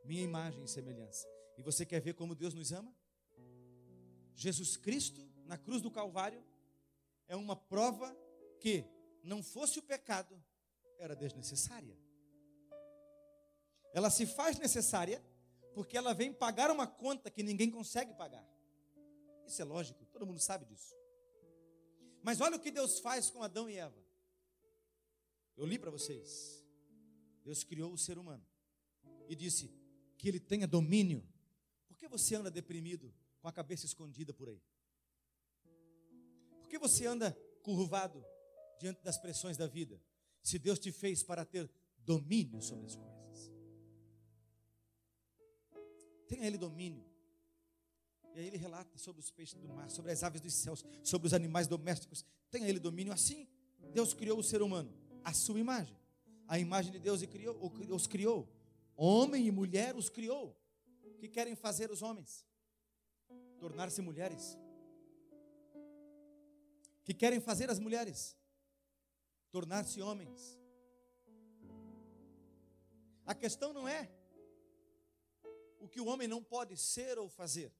minha 0.05 0.23
imagem 0.23 0.63
e 0.63 0.67
semelhança. 0.67 1.27
E 1.57 1.61
você 1.61 1.85
quer 1.85 1.99
ver 1.99 2.13
como 2.13 2.33
Deus 2.33 2.53
nos 2.53 2.71
ama? 2.71 2.95
Jesus 4.35 4.77
Cristo 4.77 5.21
na 5.45 5.57
cruz 5.57 5.81
do 5.81 5.91
Calvário 5.91 6.43
é 7.27 7.35
uma 7.35 7.55
prova 7.55 8.15
que 8.59 8.85
não 9.23 9.43
fosse 9.43 9.79
o 9.79 9.83
pecado, 9.83 10.41
era 10.97 11.15
desnecessária. 11.15 11.97
Ela 13.93 14.09
se 14.09 14.25
faz 14.25 14.57
necessária 14.57 15.23
porque 15.73 15.97
ela 15.97 16.13
vem 16.13 16.33
pagar 16.33 16.69
uma 16.69 16.87
conta 16.87 17.29
que 17.29 17.43
ninguém 17.43 17.69
consegue 17.69 18.13
pagar. 18.13 18.45
Isso 19.45 19.61
é 19.61 19.65
lógico, 19.65 20.05
todo 20.05 20.25
mundo 20.25 20.39
sabe 20.39 20.65
disso. 20.65 20.95
Mas 22.21 22.39
olha 22.39 22.57
o 22.57 22.59
que 22.59 22.71
Deus 22.71 22.99
faz 22.99 23.29
com 23.29 23.41
Adão 23.41 23.69
e 23.69 23.77
Eva. 23.77 24.01
Eu 25.57 25.65
li 25.65 25.77
para 25.77 25.91
vocês. 25.91 26.63
Deus 27.43 27.63
criou 27.63 27.91
o 27.91 27.97
ser 27.97 28.17
humano 28.17 28.45
e 29.27 29.35
disse 29.35 29.71
que 30.17 30.27
ele 30.27 30.39
tenha 30.39 30.67
domínio. 30.67 31.27
Por 31.87 31.97
que 31.97 32.07
você 32.07 32.35
anda 32.35 32.51
deprimido, 32.51 33.13
com 33.41 33.47
a 33.47 33.51
cabeça 33.51 33.85
escondida 33.85 34.33
por 34.33 34.49
aí? 34.49 34.61
Por 36.59 36.69
que 36.69 36.77
você 36.77 37.05
anda 37.05 37.31
curvado 37.63 38.23
diante 38.79 39.01
das 39.03 39.17
pressões 39.17 39.57
da 39.57 39.67
vida? 39.67 40.01
Se 40.41 40.59
Deus 40.59 40.79
te 40.79 40.91
fez 40.91 41.23
para 41.23 41.43
ter 41.43 41.69
domínio 41.97 42.61
sobre 42.61 42.85
as 42.85 42.95
coisas. 42.95 43.20
Tenha 46.31 46.47
ele 46.47 46.57
domínio. 46.57 47.03
E 48.33 48.39
aí 48.39 48.47
ele 48.47 48.55
relata 48.55 48.97
sobre 48.97 49.19
os 49.19 49.29
peixes 49.29 49.59
do 49.59 49.67
mar, 49.67 49.89
sobre 49.89 50.13
as 50.13 50.23
aves 50.23 50.39
dos 50.39 50.53
céus, 50.53 50.85
sobre 51.03 51.27
os 51.27 51.33
animais 51.33 51.67
domésticos. 51.67 52.23
Tenha 52.49 52.69
ele 52.69 52.79
domínio. 52.79 53.11
Assim, 53.11 53.45
Deus 53.93 54.13
criou 54.13 54.39
o 54.39 54.43
ser 54.43 54.61
humano, 54.61 54.89
a 55.25 55.33
sua 55.33 55.59
imagem. 55.59 55.97
A 56.47 56.57
imagem 56.57 56.91
de 56.91 56.99
Deus 56.99 57.21
os 57.89 58.07
criou. 58.07 58.49
Homem 58.95 59.45
e 59.47 59.51
mulher 59.51 59.95
os 59.95 60.09
criou. 60.09 60.57
O 61.03 61.17
que 61.17 61.27
querem 61.27 61.55
fazer 61.55 61.91
os 61.91 62.01
homens? 62.01 62.45
Tornar-se 63.59 64.01
mulheres. 64.01 64.57
O 66.99 67.03
que 67.03 67.13
querem 67.13 67.41
fazer 67.41 67.69
as 67.69 67.79
mulheres? 67.79 68.37
Tornar-se 69.51 70.01
homens. 70.01 70.57
A 73.25 73.35
questão 73.35 73.73
não 73.73 73.85
é 73.87 74.09
o 75.81 75.87
que 75.87 75.99
o 75.99 76.05
homem 76.05 76.27
não 76.27 76.43
pode 76.43 76.77
ser 76.77 77.17
ou 77.17 77.27
fazer. 77.27 77.73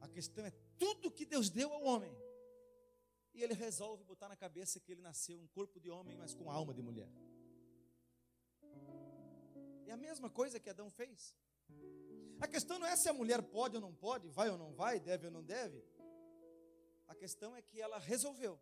A 0.00 0.08
questão 0.08 0.44
é 0.44 0.52
tudo 0.78 1.10
que 1.10 1.24
Deus 1.24 1.48
deu 1.48 1.72
ao 1.72 1.82
homem. 1.82 2.14
E 3.34 3.42
ele 3.42 3.54
resolve 3.54 4.04
botar 4.04 4.28
na 4.28 4.36
cabeça 4.36 4.78
que 4.78 4.92
ele 4.92 5.00
nasceu 5.00 5.38
um 5.40 5.46
corpo 5.46 5.80
de 5.80 5.90
homem, 5.90 6.14
mas 6.16 6.34
com 6.34 6.50
alma 6.50 6.74
de 6.74 6.82
mulher. 6.82 7.10
É 9.86 9.92
a 9.92 9.96
mesma 9.96 10.28
coisa 10.28 10.60
que 10.60 10.68
Adão 10.68 10.90
fez. 10.90 11.34
A 12.40 12.46
questão 12.46 12.78
não 12.78 12.86
é 12.86 12.94
se 12.96 13.08
a 13.08 13.12
mulher 13.12 13.40
pode 13.42 13.76
ou 13.76 13.80
não 13.80 13.94
pode, 13.94 14.28
vai 14.28 14.50
ou 14.50 14.58
não 14.58 14.72
vai, 14.72 15.00
deve 15.00 15.26
ou 15.26 15.32
não 15.32 15.42
deve. 15.42 15.82
A 17.08 17.14
questão 17.14 17.56
é 17.56 17.62
que 17.62 17.80
ela 17.80 17.98
resolveu 17.98 18.60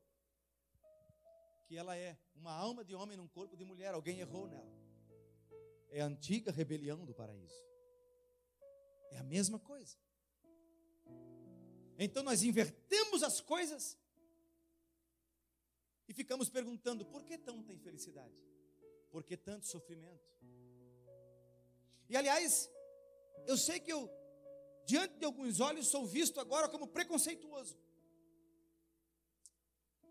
que 1.67 1.77
ela 1.77 1.97
é 1.97 2.19
uma 2.35 2.53
alma 2.53 2.85
de 2.85 2.97
homem 2.97 3.17
num 3.17 3.29
corpo 3.29 3.57
de 3.57 3.65
mulher, 3.65 3.95
alguém 3.95 4.19
errou 4.19 4.49
nela. 4.49 4.73
É 5.89 6.01
a 6.01 6.07
antiga 6.07 6.51
rebelião 6.51 7.05
do 7.05 7.15
paraíso. 7.15 7.70
É 9.11 9.19
a 9.19 9.23
mesma 9.23 9.59
coisa. 9.59 9.97
Então 11.99 12.23
nós 12.23 12.43
invertemos 12.43 13.23
as 13.23 13.41
coisas 13.41 13.99
e 16.09 16.15
ficamos 16.15 16.49
perguntando: 16.49 17.05
por 17.05 17.25
que 17.25 17.37
tanta 17.37 17.73
infelicidade? 17.73 18.35
Por 19.11 19.23
que 19.23 19.37
tanto 19.37 19.67
sofrimento? 19.67 20.31
E 22.09 22.17
aliás, 22.17 22.71
eu 23.47 23.57
sei 23.57 23.79
que 23.79 23.93
eu, 23.93 24.11
diante 24.85 25.19
de 25.19 25.25
alguns 25.25 25.61
olhos, 25.61 25.89
sou 25.89 26.07
visto 26.07 26.41
agora 26.41 26.69
como 26.69 26.89
preconceituoso. 26.89 27.79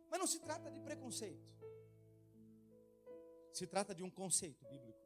Mas 0.09 0.19
não 0.19 0.27
se 0.27 0.39
trata 0.39 0.71
de 0.71 0.79
preconceito. 0.79 1.47
Se 3.51 3.67
trata 3.67 3.93
de 3.93 4.03
um 4.03 4.09
conceito 4.09 4.65
bíblico. 4.65 4.99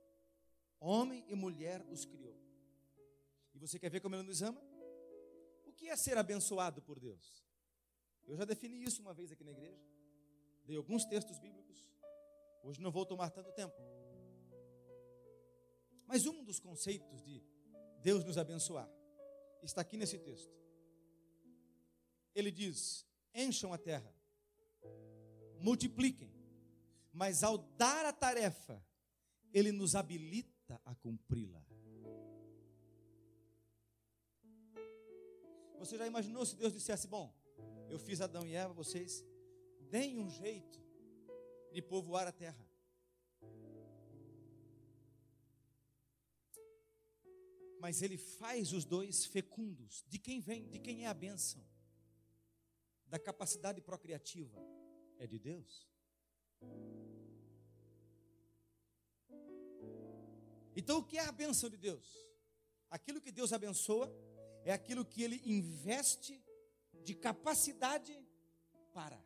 Homem 0.79 1.25
e 1.27 1.35
mulher 1.35 1.81
os 1.89 2.05
criou. 2.05 2.37
Você 3.63 3.79
quer 3.79 3.89
ver 3.89 4.01
como 4.01 4.13
ele 4.13 4.23
nos 4.23 4.41
ama? 4.41 4.61
O 5.63 5.71
que 5.71 5.87
é 5.87 5.95
ser 5.95 6.17
abençoado 6.17 6.81
por 6.81 6.99
Deus? 6.99 7.45
Eu 8.25 8.35
já 8.35 8.43
defini 8.43 8.83
isso 8.83 9.01
uma 9.01 9.13
vez 9.13 9.31
aqui 9.31 9.41
na 9.41 9.51
igreja. 9.51 9.81
Dei 10.65 10.75
alguns 10.75 11.05
textos 11.05 11.39
bíblicos. 11.39 11.87
Hoje 12.61 12.81
não 12.81 12.91
vou 12.91 13.05
tomar 13.05 13.29
tanto 13.29 13.53
tempo. 13.53 13.73
Mas 16.05 16.25
um 16.25 16.43
dos 16.43 16.59
conceitos 16.59 17.23
de 17.23 17.41
Deus 18.01 18.25
nos 18.25 18.37
abençoar 18.37 18.89
está 19.61 19.79
aqui 19.79 19.95
nesse 19.95 20.19
texto. 20.19 20.53
Ele 22.35 22.51
diz: 22.51 23.07
encham 23.33 23.71
a 23.71 23.77
terra, 23.77 24.13
multipliquem, 25.61 26.33
mas 27.13 27.43
ao 27.43 27.57
dar 27.57 28.05
a 28.05 28.11
tarefa, 28.11 28.85
Ele 29.53 29.71
nos 29.71 29.95
habilita 29.95 30.81
a 30.83 30.93
cumpri-la. 30.95 31.65
Você 35.83 35.97
já 35.97 36.07
imaginou 36.07 36.45
se 36.45 36.55
Deus 36.55 36.71
dissesse: 36.71 37.09
Bom, 37.09 37.35
eu 37.89 37.99
fiz 37.99 38.21
Adão 38.21 38.47
e 38.47 38.53
Eva, 38.55 38.73
vocês 38.73 39.21
deem 39.91 40.17
um 40.17 40.29
jeito 40.29 40.81
de 41.73 41.81
povoar 41.81 42.25
a 42.25 42.31
terra. 42.31 42.65
Mas 47.81 48.01
ele 48.01 48.17
faz 48.17 48.71
os 48.71 48.85
dois 48.85 49.25
fecundos. 49.25 50.05
De 50.07 50.17
quem 50.17 50.39
vem? 50.39 50.69
De 50.69 50.79
quem 50.79 51.03
é 51.03 51.07
a 51.09 51.13
bênção? 51.13 51.61
Da 53.07 53.19
capacidade 53.19 53.81
procriativa. 53.81 54.65
É 55.19 55.27
de 55.27 55.37
Deus. 55.37 55.85
Então, 60.77 60.99
o 60.99 61.03
que 61.03 61.17
é 61.17 61.25
a 61.25 61.31
bênção 61.31 61.69
de 61.69 61.75
Deus? 61.75 62.25
Aquilo 62.89 63.19
que 63.19 63.33
Deus 63.33 63.51
abençoa 63.51 64.07
é 64.63 64.71
aquilo 64.71 65.05
que 65.05 65.21
ele 65.23 65.41
investe 65.45 66.43
de 67.03 67.13
capacidade 67.13 68.17
para. 68.93 69.21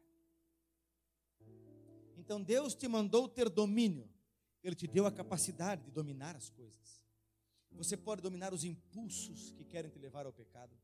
Então 2.17 2.41
Deus 2.41 2.73
te 2.73 2.88
mandou 2.88 3.30
ter 3.30 3.50
domínio, 3.50 4.10
Ele 4.63 4.76
te 4.76 4.88
deu 4.88 5.06
a 5.06 5.12
capacidade 5.12 5.84
de 5.84 5.91
dominar 5.91 6.36
as 6.36 6.50
coisas. 6.50 7.02
Você 7.71 7.95
pode 7.95 8.21
dominar 8.21 8.54
os 8.54 8.63
impulsos 8.63 9.52
que 9.52 9.63
querem 9.63 9.89
te 9.91 10.00
levar 10.00 10.26
ao 10.26 10.34
pecado. 10.34 10.76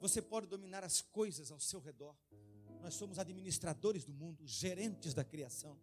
Você 0.00 0.20
pode 0.20 0.48
dominar 0.48 0.82
as 0.82 1.00
coisas 1.00 1.52
ao 1.52 1.60
seu 1.60 1.78
redor. 1.78 2.16
Nós 2.80 2.94
somos 2.94 3.20
administradores 3.20 4.04
do 4.04 4.12
mundo, 4.12 4.44
gerentes 4.44 5.14
da 5.14 5.24
criação. 5.24 5.78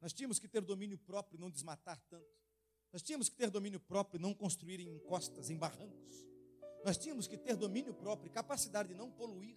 Nós 0.00 0.12
tínhamos 0.12 0.38
que 0.38 0.46
ter 0.46 0.60
domínio 0.60 0.96
próprio 0.96 1.36
e 1.36 1.40
não 1.40 1.50
desmatar 1.50 2.00
tanto. 2.08 2.40
Nós 2.92 3.02
tínhamos 3.02 3.28
que 3.28 3.36
ter 3.36 3.50
domínio 3.50 3.80
próprio 3.80 4.18
e 4.18 4.22
não 4.22 4.32
construir 4.32 4.78
em 4.78 4.94
encostas, 4.94 5.50
em 5.50 5.56
barrancos. 5.56 6.31
Nós 6.84 6.96
tínhamos 6.98 7.26
que 7.26 7.36
ter 7.36 7.56
domínio 7.56 7.94
próprio 7.94 8.30
capacidade 8.30 8.88
de 8.90 8.94
não 8.94 9.10
poluir. 9.10 9.56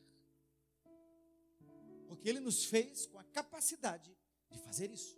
Porque 2.07 2.29
Ele 2.29 2.39
nos 2.39 2.65
fez 2.65 3.05
com 3.07 3.17
a 3.17 3.23
capacidade 3.23 4.15
de 4.51 4.59
fazer 4.59 4.91
isso. 4.91 5.17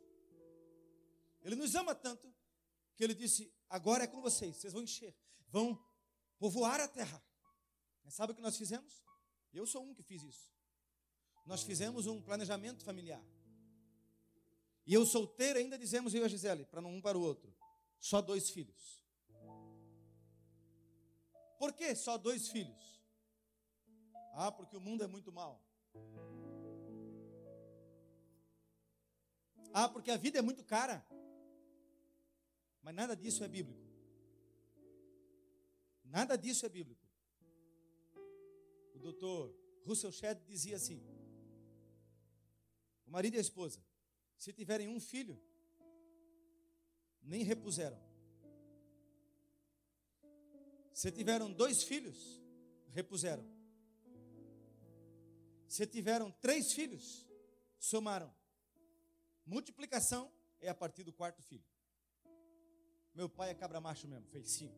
Ele 1.41 1.56
nos 1.56 1.76
ama 1.76 1.93
tanto 1.93 2.34
que 2.96 3.04
Ele 3.04 3.13
disse: 3.13 3.54
agora 3.70 4.04
é 4.04 4.08
com 4.08 4.22
vocês, 4.22 4.56
vocês 4.58 4.74
vão 4.74 4.82
encher, 4.82 5.15
vão 5.50 5.80
povoar 6.39 6.80
a 6.80 6.88
terra. 6.88 7.22
Mas 8.04 8.13
sabe 8.13 8.32
o 8.32 8.36
que 8.36 8.41
nós 8.41 8.58
fizemos? 8.58 9.04
Eu 9.54 9.65
sou 9.65 9.84
um 9.84 9.93
que 9.93 10.04
fiz 10.04 10.24
isso. 10.24 10.50
Nós 11.46 11.63
fizemos 11.63 12.08
um 12.08 12.22
planejamento 12.22 12.84
familiar. 12.84 13.24
E 14.86 14.93
eu 14.93 15.06
solteiro 15.06 15.60
ainda 15.60 15.78
dizemos 15.78 16.13
eu 16.13 16.22
e 16.22 16.26
a 16.26 16.28
Gisele, 16.28 16.65
para 16.65 16.82
um 16.82 17.02
para 17.02 17.17
o 17.17 17.22
outro, 17.22 17.54
só 18.00 18.22
dois 18.22 18.50
filhos. 18.50 18.97
Por 21.58 21.74
que 21.74 21.96
só 21.96 22.17
dois 22.17 22.50
filhos? 22.50 23.02
Ah, 24.34 24.52
porque 24.52 24.78
o 24.78 24.82
mundo 24.82 25.04
é 25.04 25.08
muito 25.08 25.32
mal. 25.32 25.62
Ah, 29.74 29.89
porque 29.89 30.12
a 30.12 30.17
vida 30.17 30.39
é 30.39 30.41
muito 30.41 30.63
cara. 30.63 31.06
Mas 32.82 32.96
nada 32.96 33.15
disso 33.15 33.43
é 33.43 33.48
bíblico. 33.48 33.86
Nada 36.04 36.38
disso 36.38 36.65
é 36.65 36.70
bíblico. 36.70 37.06
O 38.93 39.00
doutor 39.00 39.54
Russell 39.84 40.12
Shedd 40.12 40.39
dizia 40.46 40.76
assim: 40.78 41.02
o 43.06 43.12
marido 43.12 43.36
e 43.36 43.38
a 43.38 43.41
esposa, 43.41 43.84
se 44.38 44.54
tiverem 44.54 44.88
um 44.88 45.00
filho, 45.00 45.41
nem 47.22 47.43
repuseram. 47.43 48.07
Se 50.98 51.12
tiveram 51.12 51.54
dois 51.54 51.84
filhos, 51.84 52.42
repuseram. 52.90 53.46
Se 55.68 55.86
tiveram 55.86 56.32
três 56.32 56.74
filhos, 56.74 57.30
somaram. 57.78 58.34
Multiplicação 59.46 60.32
é 60.60 60.70
a 60.70 60.74
partir 60.74 61.04
do 61.04 61.14
quarto 61.14 61.44
filho. 61.44 61.64
Meu 63.14 63.30
pai 63.30 63.52
é 63.52 63.54
cabra 63.54 63.80
macho 63.80 64.08
mesmo, 64.08 64.26
fez 64.30 64.50
cinco. 64.50 64.76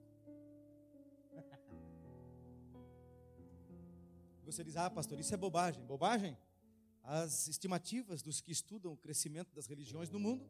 Você 4.43 4.61
diz, 4.61 4.75
ah, 4.75 4.89
pastor, 4.89 5.17
isso 5.21 5.33
é 5.33 5.37
bobagem. 5.37 5.85
Bobagem? 5.85 6.37
As 7.01 7.47
estimativas 7.47 8.21
dos 8.21 8.41
que 8.41 8.51
estudam 8.51 8.91
o 8.91 8.97
crescimento 8.97 9.55
das 9.55 9.67
religiões 9.67 10.09
no 10.09 10.19
mundo 10.19 10.45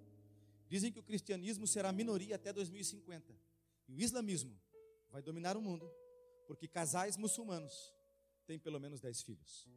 dizem 0.68 0.92
que 0.92 0.98
o 0.98 1.04
cristianismo 1.04 1.68
será 1.68 1.92
minoria 1.92 2.38
até 2.38 2.52
2050. 2.52 3.36
E 3.88 3.94
o 3.94 4.02
islamismo 4.02 4.60
vai 5.12 5.22
dominar 5.22 5.58
o 5.58 5.62
mundo, 5.62 5.92
porque 6.48 6.68
casais 6.68 7.18
muçulmanos 7.18 7.94
têm 8.46 8.60
pelo 8.60 8.80
menos 8.80 9.00
dez 9.00 9.22
filhos. 9.22 9.68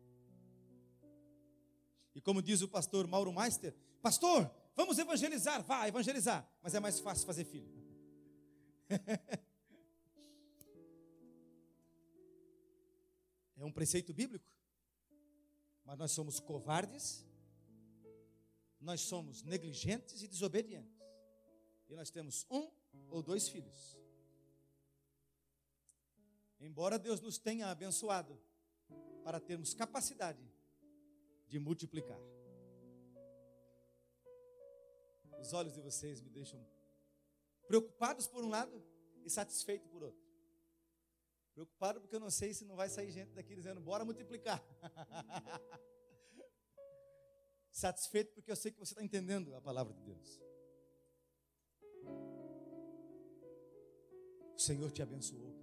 E 2.15 2.21
como 2.21 2.43
diz 2.43 2.61
o 2.63 2.69
pastor 2.69 3.07
Mauro 3.07 3.33
Meister, 3.33 3.75
pastor, 4.03 4.51
vamos 4.75 4.99
evangelizar, 4.99 5.63
vá 5.63 5.89
evangelizar, 5.89 6.47
mas 6.63 6.75
é 6.75 6.81
mais 6.81 7.01
fácil 7.01 7.27
fazer 7.27 7.45
filho. 7.45 7.71
é 13.57 13.65
um 13.65 13.73
preceito 13.73 14.13
bíblico, 14.13 14.55
mas 15.85 15.99
nós 15.99 16.13
somos 16.13 16.39
covardes, 16.39 17.27
nós 18.81 19.01
somos 19.01 19.43
negligentes 19.43 20.23
e 20.23 20.29
desobedientes, 20.29 21.01
e 21.89 21.95
nós 21.95 22.11
temos 22.11 22.47
um 22.51 22.71
ou 23.09 23.23
dois 23.23 23.49
filhos. 23.49 24.02
Embora 26.63 26.97
Deus 26.97 27.21
nos 27.21 27.39
tenha 27.39 27.67
abençoado 27.67 28.41
para 29.25 29.41
termos 29.41 29.75
capacidade 29.75 30.49
de 31.49 31.59
multiplicar. 31.59 32.21
Os 35.41 35.53
olhos 35.53 35.75
de 35.75 35.81
vocês 35.81 36.21
me 36.21 36.31
deixam 36.31 36.65
preocupados 37.67 38.29
por 38.29 38.45
um 38.45 38.49
lado 38.49 38.81
e 39.25 39.31
satisfeito 39.31 39.89
por 39.89 40.05
outro. 40.05 40.23
Preocupado 41.53 42.01
porque 42.01 42.15
eu 42.15 42.21
não 42.21 42.31
sei 42.31 42.55
se 42.55 42.65
não 42.65 42.77
vai 42.77 42.89
sair 42.89 43.11
gente 43.11 43.33
daqui 43.33 43.57
dizendo, 43.57 43.81
bora 43.81 44.05
multiplicar. 44.05 44.63
Satisfeito 47.73 48.33
porque 48.35 48.51
eu 48.51 48.57
sei 48.57 48.71
que 48.71 48.79
você 48.79 48.93
está 48.93 49.03
entendendo 49.03 49.55
a 49.57 49.61
palavra 49.61 49.93
de 49.93 50.03
Deus. 50.03 50.41
O 54.55 54.59
Senhor 54.59 54.93
te 54.93 55.03
abençoou 55.03 55.62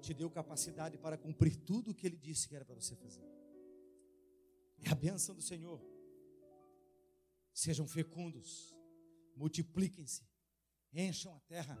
te 0.00 0.14
deu 0.14 0.30
capacidade 0.30 0.98
para 0.98 1.18
cumprir 1.18 1.56
tudo 1.56 1.90
o 1.90 1.94
que 1.94 2.06
ele 2.06 2.16
disse 2.16 2.48
que 2.48 2.56
era 2.56 2.64
para 2.64 2.74
você 2.74 2.96
fazer. 2.96 3.24
É 4.82 4.90
a 4.90 4.94
bênção 4.94 5.34
do 5.34 5.42
Senhor. 5.42 5.80
Sejam 7.52 7.86
fecundos, 7.86 8.74
multipliquem-se, 9.36 10.26
encham 10.92 11.34
a 11.34 11.40
terra. 11.40 11.78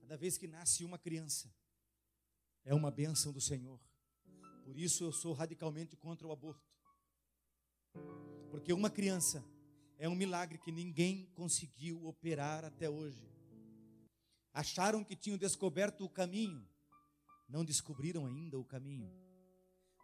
Cada 0.00 0.16
vez 0.16 0.38
que 0.38 0.46
nasce 0.46 0.84
uma 0.84 0.98
criança, 0.98 1.52
é 2.64 2.74
uma 2.74 2.90
bênção 2.90 3.32
do 3.32 3.40
Senhor, 3.40 3.80
Por 4.64 4.76
isso 4.76 5.04
eu 5.04 5.12
sou 5.12 5.32
radicalmente 5.32 5.96
contra 5.96 6.26
o 6.26 6.32
aborto. 6.32 6.68
Porque 8.50 8.72
uma 8.72 8.90
criança 8.90 9.44
é 9.96 10.08
um 10.08 10.14
milagre 10.16 10.58
que 10.58 10.72
ninguém 10.72 11.26
conseguiu 11.34 12.04
operar 12.04 12.64
até 12.64 12.90
hoje. 12.90 13.35
Acharam 14.56 15.04
que 15.04 15.14
tinham 15.14 15.36
descoberto 15.36 16.02
o 16.02 16.08
caminho, 16.08 16.66
não 17.46 17.62
descobriram 17.62 18.24
ainda 18.24 18.58
o 18.58 18.64
caminho. 18.64 19.12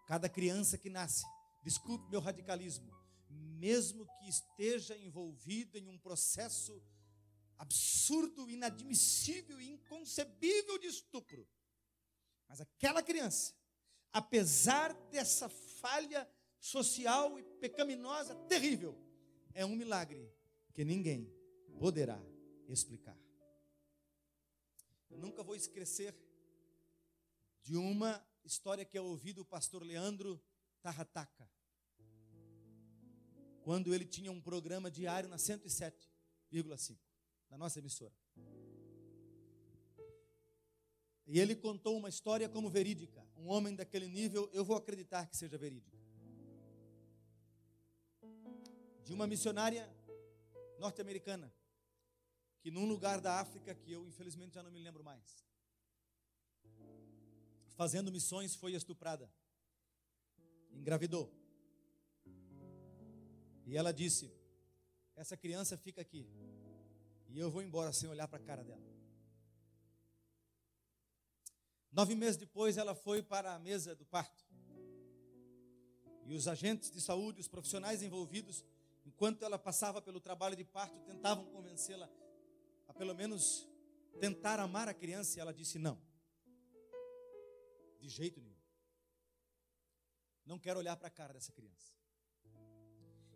Cada 0.06 0.28
criança 0.28 0.76
que 0.76 0.90
nasce, 0.90 1.24
desculpe 1.64 2.10
meu 2.10 2.20
radicalismo, 2.20 2.92
mesmo 3.30 4.06
que 4.18 4.28
esteja 4.28 4.94
envolvido 4.98 5.78
em 5.78 5.88
um 5.88 5.96
processo 5.96 6.82
absurdo, 7.56 8.50
inadmissível 8.50 9.58
e 9.58 9.70
inconcebível 9.70 10.78
de 10.78 10.88
estupro, 10.88 11.48
mas 12.46 12.60
aquela 12.60 13.02
criança, 13.02 13.54
apesar 14.12 14.92
dessa 15.10 15.48
falha 15.48 16.30
social 16.60 17.38
e 17.38 17.42
pecaminosa 17.42 18.34
terrível, 18.50 18.94
é 19.54 19.64
um 19.64 19.74
milagre 19.74 20.30
que 20.74 20.84
ninguém 20.84 21.32
poderá 21.78 22.22
explicar. 22.68 23.16
Eu 25.12 25.18
nunca 25.18 25.42
vou 25.42 25.54
esquecer 25.54 26.14
de 27.62 27.76
uma 27.76 28.20
história 28.44 28.84
que 28.84 28.98
eu 28.98 29.04
ouvi 29.04 29.32
do 29.32 29.44
pastor 29.44 29.82
Leandro 29.82 30.42
Tarrataca, 30.80 31.48
quando 33.62 33.94
ele 33.94 34.04
tinha 34.04 34.32
um 34.32 34.40
programa 34.40 34.90
diário 34.90 35.28
na 35.28 35.36
107,5, 35.36 36.98
na 37.50 37.58
nossa 37.58 37.78
emissora. 37.78 38.14
E 41.26 41.38
ele 41.38 41.54
contou 41.54 41.96
uma 41.96 42.08
história 42.08 42.48
como 42.48 42.68
verídica. 42.68 43.24
Um 43.36 43.48
homem 43.48 43.74
daquele 43.74 44.08
nível, 44.08 44.50
eu 44.52 44.64
vou 44.64 44.76
acreditar 44.76 45.26
que 45.26 45.36
seja 45.36 45.56
verídica. 45.56 45.96
De 49.04 49.12
uma 49.12 49.26
missionária 49.26 49.88
norte-americana, 50.78 51.52
que 52.62 52.70
num 52.70 52.86
lugar 52.86 53.20
da 53.20 53.40
África 53.40 53.74
que 53.74 53.90
eu 53.90 54.06
infelizmente 54.06 54.54
já 54.54 54.62
não 54.62 54.70
me 54.70 54.78
lembro 54.78 55.02
mais, 55.02 55.44
fazendo 57.74 58.12
missões, 58.12 58.54
foi 58.54 58.72
estuprada, 58.72 59.28
engravidou. 60.70 61.32
E 63.66 63.76
ela 63.76 63.92
disse: 63.92 64.32
Essa 65.16 65.36
criança 65.36 65.76
fica 65.76 66.00
aqui, 66.00 66.24
e 67.28 67.38
eu 67.38 67.50
vou 67.50 67.62
embora 67.62 67.92
sem 67.92 68.08
olhar 68.08 68.28
para 68.28 68.38
a 68.38 68.46
cara 68.46 68.62
dela. 68.62 68.92
Nove 71.90 72.14
meses 72.14 72.36
depois, 72.36 72.76
ela 72.76 72.94
foi 72.94 73.22
para 73.22 73.54
a 73.54 73.58
mesa 73.58 73.94
do 73.94 74.06
parto. 74.06 74.46
E 76.24 76.34
os 76.34 76.46
agentes 76.46 76.90
de 76.90 77.00
saúde, 77.00 77.40
os 77.40 77.48
profissionais 77.48 78.02
envolvidos, 78.02 78.64
enquanto 79.04 79.44
ela 79.44 79.58
passava 79.58 80.00
pelo 80.00 80.20
trabalho 80.20 80.56
de 80.56 80.64
parto, 80.64 80.98
tentavam 81.00 81.44
convencê-la 81.46 82.08
a 82.92 82.98
pelo 82.98 83.14
menos 83.14 83.66
tentar 84.20 84.60
amar 84.60 84.86
a 84.88 84.94
criança, 84.94 85.38
e 85.38 85.40
ela 85.40 85.52
disse: 85.52 85.78
Não. 85.78 85.98
De 87.98 88.08
jeito 88.08 88.40
nenhum. 88.40 88.60
Não 90.44 90.58
quero 90.58 90.78
olhar 90.78 90.96
para 90.96 91.08
a 91.08 91.10
cara 91.10 91.32
dessa 91.32 91.52
criança. 91.52 91.94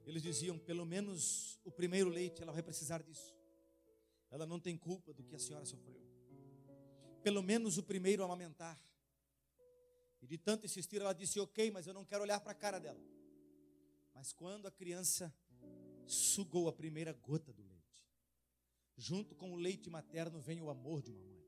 Eles 0.04 0.22
diziam: 0.22 0.58
pelo 0.58 0.84
menos 0.84 1.58
o 1.64 1.70
primeiro 1.70 2.10
leite, 2.10 2.42
ela 2.42 2.52
vai 2.52 2.62
precisar 2.62 3.02
disso. 3.02 3.34
Ela 4.30 4.44
não 4.44 4.60
tem 4.60 4.76
culpa 4.76 5.12
do 5.14 5.24
que 5.24 5.34
a 5.34 5.38
senhora 5.38 5.64
sofreu. 5.64 6.00
Pelo 7.22 7.42
menos 7.42 7.78
o 7.78 7.82
primeiro 7.82 8.22
a 8.22 8.26
amamentar. 8.26 8.78
E 10.20 10.26
de 10.26 10.36
tanto 10.36 10.66
insistir, 10.66 11.00
ela 11.00 11.12
disse: 11.12 11.40
Ok, 11.40 11.70
mas 11.70 11.86
eu 11.86 11.94
não 11.94 12.04
quero 12.04 12.22
olhar 12.22 12.40
para 12.40 12.52
a 12.52 12.54
cara 12.54 12.78
dela. 12.78 13.00
Mas 14.14 14.32
quando 14.32 14.66
a 14.66 14.70
criança 14.70 15.32
sugou 16.06 16.68
a 16.68 16.72
primeira 16.72 17.12
gota 17.12 17.52
do 17.52 17.65
junto 18.96 19.34
com 19.34 19.52
o 19.52 19.56
leite 19.56 19.90
materno 19.90 20.40
vem 20.40 20.60
o 20.60 20.70
amor 20.70 21.02
de 21.02 21.10
uma 21.10 21.22
mãe. 21.22 21.44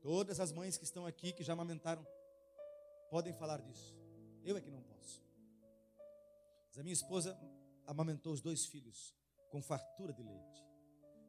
Todas 0.00 0.38
as 0.38 0.52
mães 0.52 0.76
que 0.76 0.84
estão 0.84 1.06
aqui, 1.06 1.32
que 1.32 1.42
já 1.42 1.54
amamentaram, 1.54 2.06
podem 3.10 3.32
falar 3.32 3.60
disso. 3.60 3.96
Eu 4.44 4.56
é 4.56 4.60
que 4.60 4.70
não 4.70 4.82
posso. 4.82 5.24
Mas 6.68 6.78
a 6.78 6.82
minha 6.82 6.92
esposa 6.92 7.36
amamentou 7.86 8.32
os 8.32 8.40
dois 8.40 8.66
filhos 8.66 9.14
com 9.50 9.62
fartura 9.62 10.12
de 10.12 10.22
leite. 10.22 10.64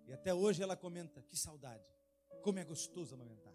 E 0.05 0.13
até 0.13 0.33
hoje 0.33 0.61
ela 0.61 0.75
comenta: 0.75 1.21
que 1.23 1.37
saudade, 1.37 1.85
como 2.43 2.59
é 2.59 2.63
gostoso 2.63 3.15
amamentar. 3.15 3.53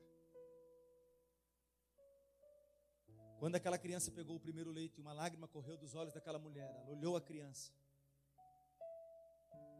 Quando 3.38 3.56
aquela 3.56 3.76
criança 3.76 4.10
pegou 4.12 4.36
o 4.36 4.40
primeiro 4.40 4.70
leite, 4.70 5.00
uma 5.00 5.12
lágrima 5.12 5.48
correu 5.48 5.76
dos 5.76 5.94
olhos 5.96 6.14
daquela 6.14 6.38
mulher. 6.38 6.72
Ela 6.76 6.90
olhou 6.90 7.16
a 7.16 7.20
criança. 7.20 7.72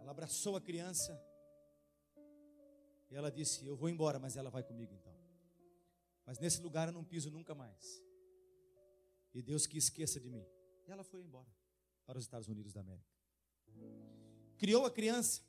Ela 0.03 0.11
abraçou 0.11 0.57
a 0.57 0.61
criança. 0.61 1.19
E 3.09 3.15
ela 3.15 3.31
disse: 3.31 3.65
Eu 3.65 3.77
vou 3.77 3.89
embora, 3.89 4.19
mas 4.19 4.37
ela 4.37 4.51
vai 4.51 4.65
comigo 4.65 4.93
então. 4.93 5.17
Mas 6.27 6.39
nesse 6.39 6.61
lugar 6.61 6.89
eu 6.89 6.93
não 6.93 7.05
piso 7.05 7.31
nunca 7.31 7.55
mais. 7.55 8.03
E 9.33 9.41
Deus 9.41 9.67
que 9.67 9.79
esqueça 9.79 10.19
de 10.19 10.29
mim. 10.29 10.45
E 10.87 10.91
ela 10.91 11.05
foi 11.05 11.21
embora 11.21 11.49
para 12.05 12.19
os 12.19 12.25
Estados 12.25 12.49
Unidos 12.49 12.73
da 12.73 12.81
América. 12.81 13.09
Criou 14.59 14.85
a 14.85 14.91
criança. 14.91 15.43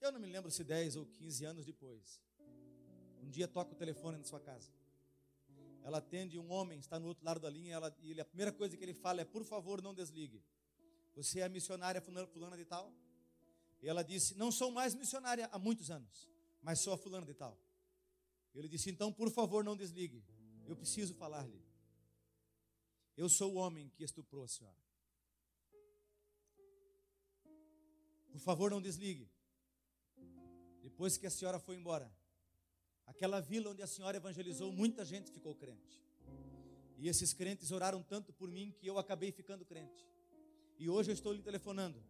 Eu 0.00 0.12
não 0.12 0.20
me 0.20 0.26
lembro 0.26 0.50
se 0.50 0.62
10 0.62 0.96
ou 0.96 1.06
15 1.06 1.44
anos 1.44 1.64
depois. 1.64 2.20
Um 3.22 3.30
dia 3.30 3.48
toca 3.48 3.72
o 3.72 3.76
telefone 3.76 4.18
na 4.18 4.24
sua 4.24 4.40
casa. 4.40 4.70
Ela 5.82 5.98
atende 5.98 6.38
um 6.38 6.50
homem, 6.50 6.78
está 6.78 6.98
no 6.98 7.08
outro 7.08 7.24
lado 7.24 7.40
da 7.40 7.48
linha, 7.48 7.74
ela, 7.74 7.96
e 8.00 8.18
a 8.20 8.24
primeira 8.24 8.52
coisa 8.52 8.76
que 8.76 8.84
ele 8.84 8.94
fala 8.94 9.22
é: 9.22 9.24
Por 9.24 9.42
favor, 9.44 9.80
não 9.80 9.94
desligue. 9.94 10.42
Você 11.14 11.40
é 11.40 11.48
missionária 11.48 12.00
fulana 12.00 12.56
de 12.56 12.64
tal? 12.64 12.92
E 13.82 13.88
ela 13.88 14.02
disse: 14.02 14.34
Não 14.36 14.50
sou 14.52 14.70
mais 14.70 14.94
missionária 14.94 15.48
há 15.52 15.58
muitos 15.58 15.90
anos, 15.90 16.28
mas 16.62 16.80
sou 16.80 16.92
a 16.92 16.98
fulana 16.98 17.26
de 17.26 17.34
tal. 17.34 17.58
Ele 18.54 18.68
disse: 18.68 18.90
Então, 18.90 19.12
por 19.12 19.30
favor, 19.30 19.64
não 19.64 19.76
desligue. 19.76 20.24
Eu 20.66 20.76
preciso 20.76 21.14
falar-lhe. 21.14 21.60
Eu 23.16 23.28
sou 23.28 23.54
o 23.54 23.56
homem 23.56 23.88
que 23.90 24.04
estuprou 24.04 24.44
a 24.44 24.48
senhora. 24.48 24.78
Por 28.30 28.40
favor, 28.40 28.70
não 28.70 28.80
desligue. 28.80 29.28
Depois 30.82 31.16
que 31.16 31.26
a 31.26 31.30
senhora 31.30 31.58
foi 31.58 31.76
embora, 31.76 32.10
aquela 33.06 33.40
vila 33.40 33.70
onde 33.70 33.82
a 33.82 33.86
senhora 33.86 34.16
evangelizou, 34.16 34.72
muita 34.72 35.04
gente 35.04 35.30
ficou 35.30 35.54
crente. 35.54 36.00
E 36.96 37.08
esses 37.08 37.32
crentes 37.32 37.70
oraram 37.70 38.02
tanto 38.02 38.32
por 38.32 38.50
mim 38.50 38.72
que 38.78 38.86
eu 38.86 38.98
acabei 38.98 39.32
ficando 39.32 39.64
crente. 39.64 40.06
E 40.80 40.88
hoje 40.88 41.10
eu 41.10 41.12
estou 41.12 41.34
lhe 41.34 41.42
telefonando, 41.42 42.02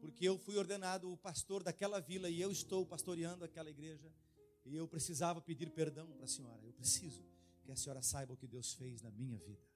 porque 0.00 0.24
eu 0.28 0.38
fui 0.38 0.56
ordenado 0.56 1.12
o 1.12 1.16
pastor 1.16 1.64
daquela 1.64 2.00
vila 2.00 2.30
e 2.30 2.40
eu 2.40 2.52
estou 2.52 2.86
pastoreando 2.86 3.44
aquela 3.44 3.68
igreja. 3.68 4.14
E 4.64 4.76
eu 4.76 4.86
precisava 4.86 5.40
pedir 5.40 5.72
perdão 5.72 6.12
para 6.12 6.24
a 6.24 6.28
senhora. 6.28 6.64
Eu 6.64 6.72
preciso 6.72 7.26
que 7.64 7.72
a 7.72 7.74
senhora 7.74 8.00
saiba 8.02 8.32
o 8.32 8.36
que 8.36 8.46
Deus 8.46 8.74
fez 8.74 9.02
na 9.02 9.10
minha 9.10 9.36
vida. 9.38 9.68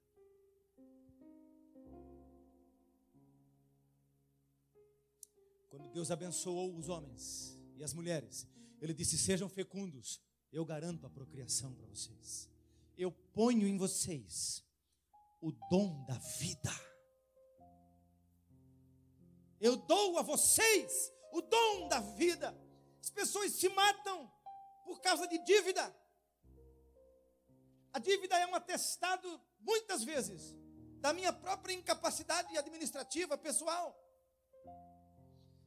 Quando 5.68 5.90
Deus 5.92 6.12
abençoou 6.12 6.78
os 6.78 6.88
homens 6.88 7.58
e 7.76 7.82
as 7.82 7.92
mulheres, 7.92 8.46
Ele 8.80 8.94
disse: 8.94 9.18
Sejam 9.18 9.48
fecundos, 9.48 10.20
eu 10.52 10.64
garanto 10.64 11.04
a 11.04 11.10
procriação 11.10 11.74
para 11.74 11.88
vocês. 11.88 12.48
Eu 12.96 13.10
ponho 13.10 13.66
em 13.66 13.76
vocês 13.76 14.64
o 15.40 15.50
dom 15.68 16.04
da 16.04 16.18
vida. 16.38 16.89
Eu 19.60 19.76
dou 19.76 20.18
a 20.18 20.22
vocês 20.22 21.12
o 21.32 21.42
dom 21.42 21.88
da 21.88 22.00
vida. 22.00 22.56
As 23.00 23.10
pessoas 23.10 23.52
se 23.52 23.68
matam 23.68 24.32
por 24.84 25.00
causa 25.00 25.26
de 25.28 25.36
dívida. 25.44 25.94
A 27.92 27.98
dívida 27.98 28.38
é 28.38 28.46
um 28.46 28.54
atestado, 28.54 29.40
muitas 29.58 30.02
vezes, 30.02 30.54
da 31.00 31.12
minha 31.12 31.32
própria 31.32 31.74
incapacidade 31.74 32.56
administrativa, 32.56 33.36
pessoal. 33.36 33.94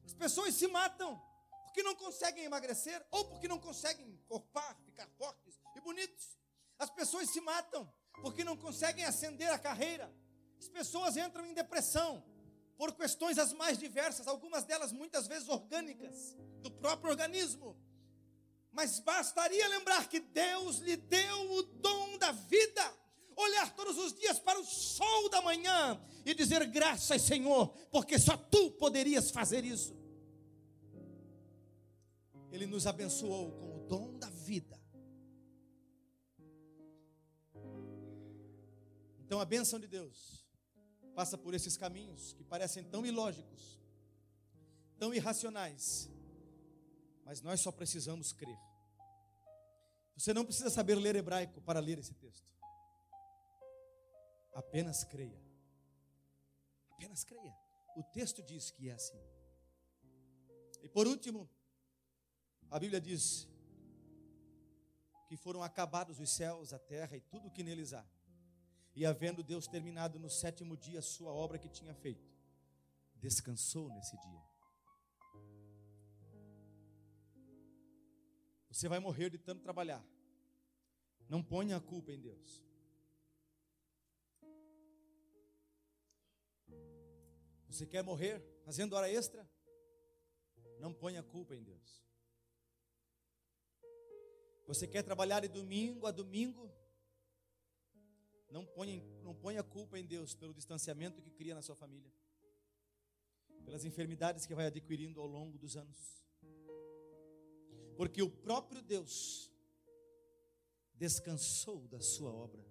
As 0.04 0.12
pessoas 0.12 0.54
se 0.54 0.66
matam 0.66 1.20
porque 1.64 1.82
não 1.82 1.94
conseguem 1.94 2.44
emagrecer 2.44 3.04
ou 3.10 3.26
porque 3.26 3.46
não 3.46 3.60
conseguem 3.60 4.16
corpar, 4.26 4.76
ficar 4.84 5.08
fortes 5.18 5.60
e 5.76 5.80
bonitos. 5.80 6.36
As 6.78 6.90
pessoas 6.90 7.30
se 7.30 7.40
matam 7.40 7.92
porque 8.22 8.42
não 8.42 8.56
conseguem 8.56 9.04
ascender 9.04 9.52
a 9.52 9.58
carreira. 9.58 10.12
As 10.58 10.68
pessoas 10.68 11.16
entram 11.16 11.46
em 11.46 11.54
depressão 11.54 12.24
por 12.76 12.92
questões 12.94 13.38
as 13.38 13.52
mais 13.52 13.78
diversas, 13.78 14.26
algumas 14.26 14.64
delas 14.64 14.92
muitas 14.92 15.26
vezes 15.26 15.48
orgânicas, 15.48 16.36
do 16.60 16.70
próprio 16.70 17.10
organismo. 17.10 17.76
Mas 18.72 18.98
bastaria 18.98 19.68
lembrar 19.68 20.08
que 20.08 20.18
Deus 20.18 20.78
lhe 20.78 20.96
deu 20.96 21.52
o 21.52 21.62
dom 21.62 22.18
da 22.18 22.32
vida. 22.32 22.92
Olhar 23.36 23.74
todos 23.74 23.96
os 23.98 24.12
dias 24.12 24.38
para 24.38 24.58
o 24.58 24.64
sol 24.64 25.28
da 25.28 25.40
manhã 25.42 26.00
e 26.24 26.34
dizer 26.34 26.64
graças, 26.66 27.22
Senhor, 27.22 27.68
porque 27.90 28.18
só 28.18 28.36
tu 28.36 28.70
poderias 28.72 29.30
fazer 29.30 29.64
isso. 29.64 29.96
Ele 32.50 32.66
nos 32.66 32.86
abençoou 32.86 33.52
com 33.52 33.76
o 33.76 33.86
dom 33.88 34.18
da 34.18 34.30
vida. 34.30 34.80
Então 39.20 39.40
a 39.40 39.44
bênção 39.44 39.80
de 39.80 39.88
Deus 39.88 40.43
passa 41.14 41.38
por 41.38 41.54
esses 41.54 41.76
caminhos 41.76 42.32
que 42.34 42.44
parecem 42.44 42.84
tão 42.84 43.06
ilógicos, 43.06 43.80
tão 44.98 45.14
irracionais, 45.14 46.10
mas 47.24 47.40
nós 47.40 47.60
só 47.60 47.72
precisamos 47.72 48.32
crer. 48.32 48.58
Você 50.16 50.32
não 50.32 50.44
precisa 50.44 50.70
saber 50.70 50.94
ler 50.96 51.16
hebraico 51.16 51.60
para 51.62 51.80
ler 51.80 51.98
esse 51.98 52.14
texto. 52.14 52.52
Apenas 54.52 55.02
creia. 55.04 55.42
Apenas 56.90 57.24
creia. 57.24 57.56
O 57.96 58.02
texto 58.02 58.42
diz 58.42 58.70
que 58.70 58.88
é 58.88 58.92
assim. 58.92 59.20
E 60.82 60.88
por 60.88 61.06
último, 61.06 61.48
a 62.70 62.78
Bíblia 62.78 63.00
diz 63.00 63.48
que 65.26 65.36
foram 65.36 65.62
acabados 65.62 66.20
os 66.20 66.30
céus, 66.30 66.72
a 66.72 66.78
terra 66.78 67.16
e 67.16 67.20
tudo 67.20 67.48
o 67.48 67.50
que 67.50 67.62
neles 67.62 67.92
há. 67.92 68.04
E 68.94 69.04
havendo 69.04 69.42
Deus 69.42 69.66
terminado 69.66 70.18
no 70.18 70.30
sétimo 70.30 70.76
dia 70.76 71.00
a 71.00 71.02
sua 71.02 71.32
obra 71.32 71.58
que 71.58 71.68
tinha 71.68 71.94
feito, 71.94 72.30
descansou 73.16 73.88
nesse 73.88 74.16
dia. 74.18 74.42
Você 78.70 78.88
vai 78.88 78.98
morrer 78.98 79.30
de 79.30 79.38
tanto 79.38 79.62
trabalhar. 79.62 80.04
Não 81.28 81.42
ponha 81.42 81.76
a 81.76 81.80
culpa 81.80 82.12
em 82.12 82.20
Deus. 82.20 82.62
Você 87.68 87.86
quer 87.86 88.04
morrer 88.04 88.40
fazendo 88.64 88.94
hora 88.94 89.10
extra? 89.10 89.48
Não 90.78 90.92
ponha 90.92 91.20
a 91.20 91.22
culpa 91.24 91.54
em 91.56 91.62
Deus. 91.62 92.04
Você 94.66 94.86
quer 94.86 95.02
trabalhar 95.02 95.40
de 95.40 95.48
domingo 95.48 96.06
a 96.06 96.10
domingo? 96.10 96.72
Não 98.50 98.64
ponha, 98.64 99.02
não 99.22 99.34
ponha 99.34 99.62
culpa 99.62 99.98
em 99.98 100.04
Deus 100.04 100.34
pelo 100.34 100.54
distanciamento 100.54 101.20
que 101.20 101.30
cria 101.30 101.54
na 101.54 101.62
sua 101.62 101.74
família, 101.74 102.12
pelas 103.64 103.84
enfermidades 103.84 104.46
que 104.46 104.54
vai 104.54 104.66
adquirindo 104.66 105.20
ao 105.20 105.26
longo 105.26 105.58
dos 105.58 105.76
anos. 105.76 106.24
Porque 107.96 108.22
o 108.22 108.30
próprio 108.30 108.82
Deus 108.82 109.50
descansou 110.94 111.86
da 111.88 112.00
sua 112.00 112.32
obra 112.32 112.64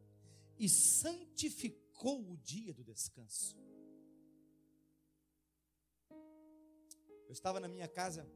e 0.57 0.69
santificou 0.69 2.31
o 2.31 2.37
dia 2.37 2.73
do 2.73 2.83
descanso. 2.83 3.57
Eu 7.27 7.31
estava 7.31 7.59
na 7.59 7.67
minha 7.67 7.87
casa 7.87 8.29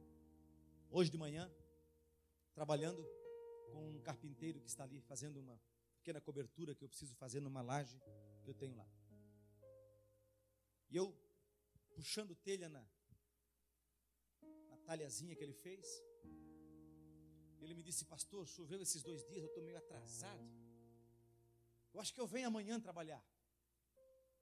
hoje 0.89 1.09
de 1.11 1.17
manhã, 1.17 1.51
trabalhando 2.53 3.05
com 3.71 3.91
um 3.91 4.01
carpinteiro 4.01 4.59
que 4.59 4.67
está 4.67 4.83
ali 4.83 4.99
fazendo 5.01 5.39
uma 5.39 5.61
pequena 6.07 6.21
cobertura 6.21 6.73
que 6.73 6.85
eu 6.85 6.87
preciso 6.87 7.13
fazer 7.15 7.41
numa 7.41 7.61
laje 7.61 8.01
que 8.41 8.49
eu 8.49 8.53
tenho 8.53 8.77
lá. 8.77 8.87
E 10.89 10.95
eu 10.95 11.13
puxando 11.95 12.33
telha 12.33 12.69
na, 12.69 12.81
na 14.69 14.77
talhazinha 14.85 15.35
que 15.35 15.43
ele 15.43 15.57
fez, 15.65 15.85
ele 17.59 17.73
me 17.73 17.83
disse, 17.83 18.05
pastor, 18.05 18.47
choveu 18.47 18.81
esses 18.81 19.03
dois 19.03 19.25
dias, 19.25 19.41
eu 19.41 19.47
estou 19.47 19.61
meio 19.61 19.77
atrasado. 19.77 20.49
Eu 21.93 21.99
acho 21.99 22.13
que 22.13 22.21
eu 22.21 22.27
venho 22.27 22.47
amanhã 22.47 22.79
trabalhar. 22.79 23.21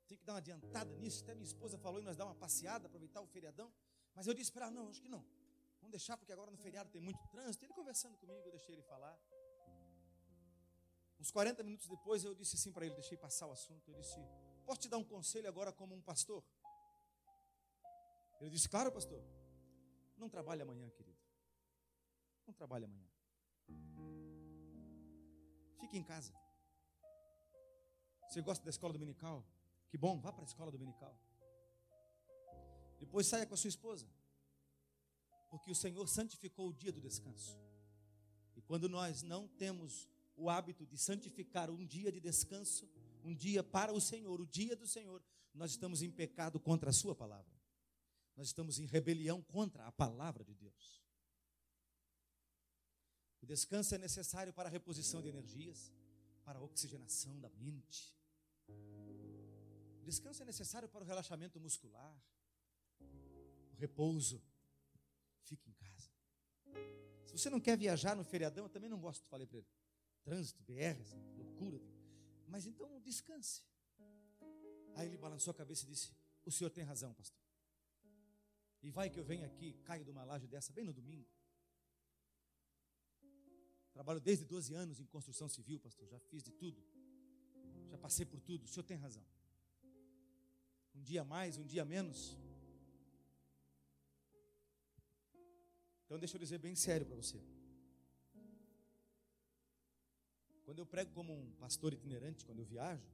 Tem 0.08 0.20
que 0.20 0.24
dar 0.24 0.34
uma 0.34 0.38
adiantada 0.38 0.96
nisso. 0.98 1.24
Até 1.24 1.34
minha 1.34 1.48
esposa 1.48 1.80
falou 1.80 2.00
em 2.00 2.04
nós 2.04 2.16
dar 2.16 2.26
uma 2.26 2.36
passeada, 2.36 2.86
aproveitar 2.86 3.22
o 3.22 3.26
feriadão. 3.26 3.74
Mas 4.14 4.28
eu 4.28 4.36
disse 4.36 4.52
para 4.52 4.68
ela, 4.68 4.76
não, 4.76 4.88
acho 4.88 5.02
que 5.02 5.10
não. 5.10 5.26
Vamos 5.80 5.90
deixar, 5.90 6.16
porque 6.16 6.32
agora 6.32 6.52
no 6.52 6.58
feriado 6.58 6.92
tem 6.92 7.02
muito 7.02 7.28
trânsito. 7.30 7.66
Ele 7.66 7.74
conversando 7.74 8.16
comigo, 8.20 8.40
eu 8.46 8.52
deixei 8.52 8.76
ele 8.76 8.84
falar. 8.84 9.20
Uns 11.26 11.32
40 11.32 11.64
minutos 11.64 11.88
depois, 11.88 12.24
eu 12.24 12.36
disse 12.36 12.56
assim 12.56 12.72
para 12.72 12.86
ele, 12.86 12.94
deixei 12.94 13.18
passar 13.18 13.48
o 13.48 13.52
assunto. 13.52 13.90
Eu 13.90 13.96
disse, 13.96 14.20
posso 14.64 14.82
te 14.82 14.88
dar 14.88 15.00
um 15.00 15.04
conselho 15.04 15.48
agora 15.50 15.74
como 15.74 15.96
um 15.96 16.00
pastor? 16.00 16.44
Ele 18.40 18.52
disse, 18.52 18.70
claro, 18.70 18.92
pastor. 18.92 19.24
Não 20.20 20.30
trabalhe 20.30 20.62
amanhã, 20.62 20.88
querido. 20.92 21.18
Não 22.46 22.54
trabalhe 22.54 22.86
amanhã. 22.86 23.10
Fique 25.80 25.98
em 25.98 26.04
casa. 26.04 26.32
Você 28.30 28.40
gosta 28.44 28.64
da 28.64 28.70
escola 28.70 28.94
dominical? 28.94 29.44
Que 29.90 29.98
bom, 29.98 30.20
vá 30.20 30.32
para 30.32 30.44
a 30.44 30.46
escola 30.46 30.72
dominical. 30.72 31.20
Depois 33.00 33.26
saia 33.26 33.48
com 33.48 33.56
a 33.56 33.58
sua 33.58 33.70
esposa. 33.70 34.08
Porque 35.50 35.72
o 35.72 35.76
Senhor 35.76 36.08
santificou 36.08 36.70
o 36.70 36.74
dia 36.74 36.92
do 36.92 37.02
descanso. 37.02 37.58
E 38.56 38.62
quando 38.62 38.88
nós 38.88 39.24
não 39.24 39.48
temos 39.48 40.08
o 40.36 40.50
hábito 40.50 40.86
de 40.86 40.98
santificar 40.98 41.70
um 41.70 41.86
dia 41.86 42.12
de 42.12 42.20
descanso, 42.20 42.90
um 43.24 43.34
dia 43.34 43.64
para 43.64 43.94
o 43.94 44.02
Senhor, 44.02 44.40
o 44.42 44.46
dia 44.46 44.76
do 44.76 44.88
Senhor, 44.88 45.24
nós 45.54 45.72
estamos 45.72 46.02
em 46.02 46.12
pecado 46.12 46.60
contra 46.60 46.90
a 46.90 46.94
Sua 46.94 47.16
palavra. 47.16 47.54
Nós 48.36 48.48
estamos 48.48 48.80
em 48.80 48.86
rebelião 48.86 49.42
contra 49.42 49.86
a 49.86 49.92
palavra 49.92 50.44
de 50.44 50.54
Deus. 50.54 51.02
O 53.42 53.46
descanso 53.46 53.96
é 53.96 53.98
necessário 53.98 54.52
para 54.52 54.68
a 54.68 54.72
reposição 54.72 55.22
de 55.22 55.30
energias, 55.30 55.94
para 56.44 56.60
a 56.60 56.62
oxigenação 56.62 57.40
da 57.40 57.50
mente. 57.52 58.14
O 60.02 60.04
descanso 60.04 60.44
é 60.44 60.46
necessário 60.46 60.90
para 60.90 61.04
o 61.04 61.08
relaxamento 61.08 61.60
muscular, 61.60 62.16
o 63.72 63.76
repouso. 63.76 64.42
Fique 65.44 65.70
em 65.70 65.74
casa. 65.74 66.10
Se 67.26 67.34
você 67.34 67.50
não 67.50 67.60
quer 67.60 67.78
viajar 67.78 68.16
no 68.16 68.24
feriadão, 68.24 68.66
eu 68.66 68.70
também 68.70 68.90
não 68.90 69.00
gosto, 69.00 69.28
falei 69.28 69.46
para 69.48 69.60
ele. 69.60 69.68
Trânsito, 70.26 70.62
BR, 70.64 71.00
essa 71.02 71.16
loucura. 71.38 71.80
Mas 72.48 72.66
então 72.66 72.86
descanse. 73.06 73.64
Aí 74.96 75.08
ele 75.08 75.18
balançou 75.18 75.52
a 75.52 75.54
cabeça 75.54 75.86
e 75.86 75.88
disse: 75.88 76.12
O 76.44 76.52
senhor 76.52 76.70
tem 76.70 76.84
razão, 76.84 77.14
pastor. 77.14 77.40
E 78.82 78.90
vai 78.90 79.10
que 79.10 79.20
eu 79.20 79.24
venho 79.24 79.46
aqui, 79.46 79.74
caio 79.84 80.04
de 80.04 80.12
uma 80.12 80.24
laje 80.24 80.48
dessa, 80.48 80.74
bem 80.74 80.84
no 80.84 80.94
domingo. 80.94 81.28
Trabalho 83.94 84.20
desde 84.20 84.46
12 84.46 84.74
anos 84.74 85.00
em 85.00 85.06
construção 85.06 85.48
civil, 85.48 85.80
pastor. 85.80 86.08
Já 86.08 86.20
fiz 86.20 86.44
de 86.44 86.52
tudo. 86.52 86.84
Já 87.90 87.98
passei 87.98 88.26
por 88.26 88.42
tudo. 88.42 88.66
O 88.66 88.68
senhor 88.68 88.84
tem 88.84 88.98
razão. 88.98 89.26
Um 90.94 91.02
dia 91.02 91.24
mais, 91.24 91.58
um 91.58 91.66
dia 91.66 91.86
menos. 91.86 92.38
Então 96.06 96.20
deixa 96.20 96.36
eu 96.36 96.40
dizer 96.40 96.60
bem 96.60 96.76
sério 96.76 97.06
para 97.06 97.16
você. 97.16 97.42
Quando 100.66 100.80
eu 100.80 100.86
prego 100.86 101.12
como 101.14 101.32
um 101.34 101.52
pastor 101.54 101.94
itinerante, 101.94 102.44
quando 102.44 102.60
eu 102.60 102.66
viajo, 102.66 103.08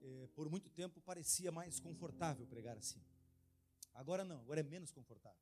é, 0.00 0.26
por 0.34 0.50
muito 0.50 0.68
tempo 0.68 1.00
parecia 1.00 1.50
mais 1.50 1.80
confortável 1.80 2.46
pregar 2.46 2.76
assim. 2.76 3.02
Agora 3.94 4.24
não, 4.24 4.40
agora 4.40 4.60
é 4.60 4.62
menos 4.62 4.90
confortável. 4.90 5.40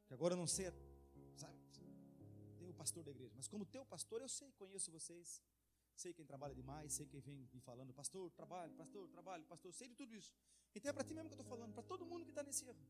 Porque 0.00 0.14
agora 0.14 0.34
eu 0.34 0.38
não 0.38 0.46
sei 0.46 0.66
pastor 2.84 3.02
da 3.02 3.10
igreja, 3.10 3.32
mas 3.34 3.48
como 3.48 3.64
teu 3.64 3.84
pastor, 3.86 4.20
eu 4.20 4.28
sei, 4.28 4.52
conheço 4.52 4.90
vocês, 4.90 5.42
sei 5.96 6.12
quem 6.12 6.26
trabalha 6.26 6.54
demais, 6.54 6.92
sei 6.92 7.06
quem 7.06 7.20
vem 7.20 7.48
me 7.50 7.60
falando, 7.60 7.94
pastor, 7.94 8.30
trabalho, 8.32 8.74
pastor, 8.74 9.08
trabalho, 9.08 9.44
pastor, 9.46 9.72
sei 9.72 9.88
de 9.88 9.94
tudo 9.94 10.14
isso. 10.14 10.34
Então 10.74 10.90
é 10.90 10.92
para 10.92 11.04
ti 11.04 11.14
mesmo 11.14 11.30
que 11.30 11.34
eu 11.34 11.40
estou 11.40 11.50
falando, 11.56 11.72
para 11.72 11.82
todo 11.82 12.04
mundo 12.04 12.24
que 12.26 12.30
está 12.30 12.42
nesse 12.42 12.66
erro. 12.66 12.84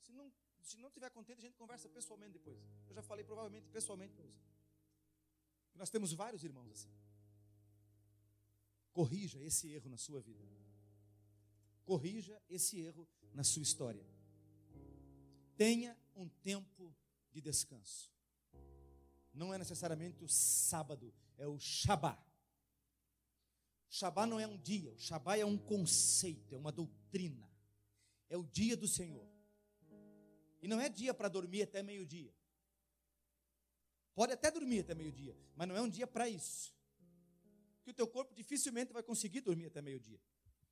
Se 0.00 0.12
não, 0.12 0.32
se 0.60 0.76
não 0.76 0.88
estiver 0.88 1.10
contente, 1.10 1.38
a 1.38 1.40
gente 1.40 1.56
conversa 1.56 1.88
pessoalmente 1.88 2.34
depois. 2.34 2.60
Eu 2.88 2.94
já 2.94 3.02
falei 3.02 3.24
provavelmente 3.24 3.66
pessoalmente 3.68 4.14
para 4.14 4.24
você. 4.24 4.40
Nós 5.74 5.90
temos 5.90 6.12
vários 6.12 6.44
irmãos 6.44 6.70
assim. 6.70 6.92
Corrija 8.92 9.42
esse 9.42 9.70
erro 9.72 9.90
na 9.90 9.96
sua 9.96 10.20
vida. 10.20 10.44
Corrija 11.84 12.40
esse 12.48 12.80
erro 12.80 13.08
na 13.32 13.44
sua 13.44 13.62
história. 13.62 14.06
Tenha 15.56 15.96
um 16.14 16.28
tempo 16.28 16.94
de 17.32 17.40
descanso 17.40 18.14
não 19.34 19.52
é 19.52 19.58
necessariamente 19.58 20.22
o 20.22 20.28
sábado, 20.28 21.12
é 21.36 21.46
o 21.46 21.58
Shabá. 21.58 22.16
Shabá 23.88 24.26
não 24.26 24.38
é 24.38 24.46
um 24.46 24.56
dia, 24.56 24.92
o 24.92 24.98
Shabá 24.98 25.36
é 25.36 25.44
um 25.44 25.58
conceito, 25.58 26.54
é 26.54 26.58
uma 26.58 26.72
doutrina. 26.72 27.50
É 28.30 28.36
o 28.36 28.44
dia 28.44 28.76
do 28.76 28.88
Senhor. 28.88 29.28
E 30.62 30.68
não 30.68 30.80
é 30.80 30.88
dia 30.88 31.12
para 31.12 31.28
dormir 31.28 31.62
até 31.62 31.82
meio-dia. 31.82 32.32
Pode 34.14 34.32
até 34.32 34.50
dormir 34.50 34.80
até 34.80 34.94
meio-dia, 34.94 35.36
mas 35.56 35.66
não 35.66 35.76
é 35.76 35.80
um 35.80 35.88
dia 35.88 36.06
para 36.06 36.28
isso. 36.28 36.72
Que 37.82 37.90
o 37.90 37.94
teu 37.94 38.06
corpo 38.06 38.32
dificilmente 38.34 38.92
vai 38.92 39.02
conseguir 39.02 39.40
dormir 39.40 39.66
até 39.66 39.82
meio-dia. 39.82 40.20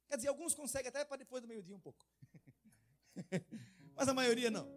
Quer 0.08 0.16
dizer, 0.16 0.28
alguns 0.28 0.54
conseguem 0.54 0.88
até 0.88 1.04
para 1.04 1.16
depois 1.16 1.42
do 1.42 1.48
meio-dia 1.48 1.74
um 1.74 1.80
pouco. 1.80 2.06
mas 3.94 4.08
a 4.08 4.14
maioria 4.14 4.50
não. 4.50 4.68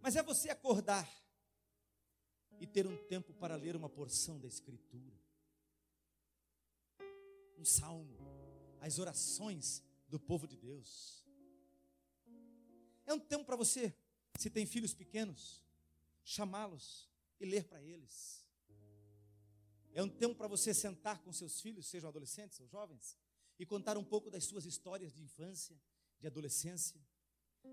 Mas 0.00 0.16
é 0.16 0.22
você 0.22 0.50
acordar 0.50 1.08
e 2.60 2.66
ter 2.66 2.86
um 2.86 2.96
tempo 3.06 3.32
para 3.34 3.56
ler 3.56 3.74
uma 3.74 3.88
porção 3.88 4.38
da 4.38 4.46
Escritura, 4.46 5.18
um 7.58 7.64
salmo, 7.64 8.16
as 8.80 8.98
orações 8.98 9.82
do 10.08 10.18
povo 10.18 10.46
de 10.46 10.56
Deus. 10.56 11.24
É 13.06 13.12
um 13.12 13.18
tempo 13.18 13.44
para 13.44 13.56
você, 13.56 13.94
se 14.38 14.48
tem 14.48 14.66
filhos 14.66 14.94
pequenos, 14.94 15.62
chamá-los 16.24 17.10
e 17.38 17.46
ler 17.46 17.64
para 17.64 17.82
eles. 17.82 18.46
É 19.92 20.02
um 20.02 20.08
tempo 20.08 20.36
para 20.36 20.46
você 20.46 20.72
sentar 20.72 21.20
com 21.22 21.32
seus 21.32 21.60
filhos, 21.60 21.86
sejam 21.86 22.08
adolescentes 22.08 22.60
ou 22.60 22.68
jovens, 22.68 23.18
e 23.58 23.66
contar 23.66 23.98
um 23.98 24.04
pouco 24.04 24.30
das 24.30 24.44
suas 24.44 24.64
histórias 24.64 25.12
de 25.12 25.22
infância, 25.22 25.78
de 26.20 26.26
adolescência, 26.26 27.00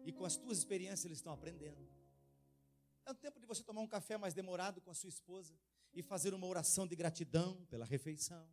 e 0.03 0.11
com 0.11 0.25
as 0.25 0.35
tuas 0.35 0.57
experiências 0.57 1.05
eles 1.05 1.19
estão 1.19 1.31
aprendendo. 1.31 1.87
É 3.05 3.11
um 3.11 3.15
tempo 3.15 3.39
de 3.39 3.45
você 3.45 3.63
tomar 3.63 3.81
um 3.81 3.87
café 3.87 4.17
mais 4.17 4.33
demorado 4.33 4.81
com 4.81 4.91
a 4.91 4.93
sua 4.93 5.09
esposa 5.09 5.57
e 5.93 6.01
fazer 6.03 6.33
uma 6.33 6.45
oração 6.45 6.85
de 6.85 6.95
gratidão 6.95 7.65
pela 7.67 7.85
refeição. 7.85 8.49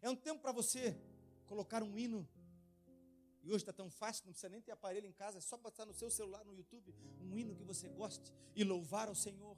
É 0.00 0.10
um 0.10 0.16
tempo 0.16 0.42
para 0.42 0.52
você 0.52 1.00
colocar 1.46 1.82
um 1.82 1.98
hino. 1.98 2.28
E 3.42 3.48
hoje 3.48 3.62
está 3.62 3.72
tão 3.72 3.90
fácil, 3.90 4.24
não 4.26 4.32
precisa 4.32 4.48
nem 4.48 4.60
ter 4.60 4.70
aparelho 4.70 5.06
em 5.06 5.12
casa, 5.12 5.38
é 5.38 5.40
só 5.40 5.56
botar 5.56 5.84
no 5.84 5.92
seu 5.92 6.08
celular, 6.10 6.44
no 6.44 6.54
YouTube, 6.54 6.94
um 7.20 7.36
hino 7.36 7.56
que 7.56 7.64
você 7.64 7.88
goste 7.88 8.32
e 8.54 8.62
louvar 8.62 9.08
ao 9.08 9.14
Senhor. 9.14 9.56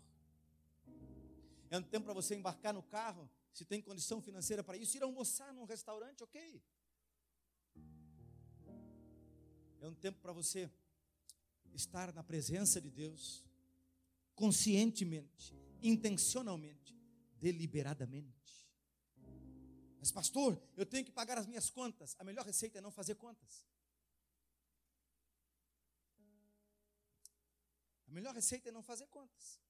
É 1.70 1.78
um 1.78 1.82
tempo 1.82 2.06
para 2.06 2.14
você 2.14 2.34
embarcar 2.34 2.72
no 2.72 2.82
carro, 2.82 3.28
se 3.52 3.64
tem 3.64 3.82
condição 3.82 4.22
financeira 4.22 4.64
para 4.64 4.76
isso, 4.76 4.96
ir 4.96 5.02
almoçar 5.02 5.52
num 5.52 5.64
restaurante, 5.64 6.24
ok. 6.24 6.62
É 9.80 9.88
um 9.88 9.94
tempo 9.94 10.18
para 10.20 10.32
você 10.32 10.70
estar 11.74 12.12
na 12.12 12.22
presença 12.22 12.80
de 12.80 12.90
Deus, 12.90 13.44
conscientemente, 14.34 15.54
intencionalmente, 15.82 16.98
deliberadamente. 17.38 18.34
Mas, 20.00 20.10
pastor, 20.10 20.60
eu 20.76 20.86
tenho 20.86 21.04
que 21.04 21.12
pagar 21.12 21.38
as 21.38 21.46
minhas 21.46 21.68
contas. 21.68 22.16
A 22.18 22.24
melhor 22.24 22.44
receita 22.44 22.78
é 22.78 22.80
não 22.80 22.90
fazer 22.90 23.14
contas. 23.14 23.66
A 28.06 28.10
melhor 28.10 28.34
receita 28.34 28.68
é 28.68 28.72
não 28.72 28.82
fazer 28.82 29.06
contas. 29.08 29.60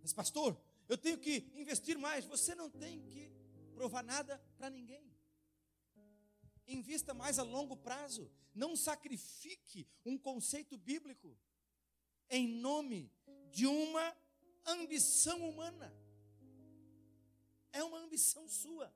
Mas, 0.00 0.12
pastor, 0.12 0.60
eu 0.88 0.98
tenho 0.98 1.18
que 1.18 1.50
investir 1.54 1.96
mais. 1.98 2.24
Você 2.24 2.54
não 2.54 2.68
tem 2.68 3.00
que 3.08 3.30
provar 3.74 4.02
nada 4.02 4.38
para 4.56 4.68
ninguém. 4.68 5.10
Invista 6.66 7.14
mais 7.14 7.38
a 7.38 7.42
longo 7.42 7.76
prazo. 7.76 8.30
Não 8.54 8.76
sacrifique 8.76 9.88
um 10.04 10.18
conceito 10.18 10.76
bíblico 10.76 11.36
em 12.28 12.48
nome 12.48 13.10
de 13.50 13.66
uma 13.66 14.16
ambição 14.66 15.48
humana. 15.48 15.94
É 17.72 17.82
uma 17.82 17.98
ambição 17.98 18.48
sua. 18.48 18.92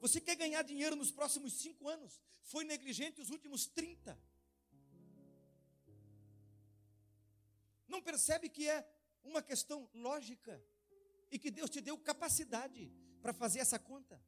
Você 0.00 0.20
quer 0.20 0.36
ganhar 0.36 0.62
dinheiro 0.62 0.94
nos 0.94 1.10
próximos 1.10 1.54
cinco 1.54 1.88
anos? 1.88 2.20
Foi 2.42 2.64
negligente 2.64 3.20
os 3.20 3.30
últimos 3.30 3.66
30. 3.66 4.18
Não 7.88 8.02
percebe 8.02 8.48
que 8.48 8.68
é 8.68 8.86
uma 9.24 9.42
questão 9.42 9.88
lógica 9.94 10.62
e 11.30 11.38
que 11.38 11.50
Deus 11.50 11.70
te 11.70 11.80
deu 11.80 11.96
capacidade 11.98 12.92
para 13.22 13.32
fazer 13.32 13.58
essa 13.58 13.78
conta. 13.78 14.20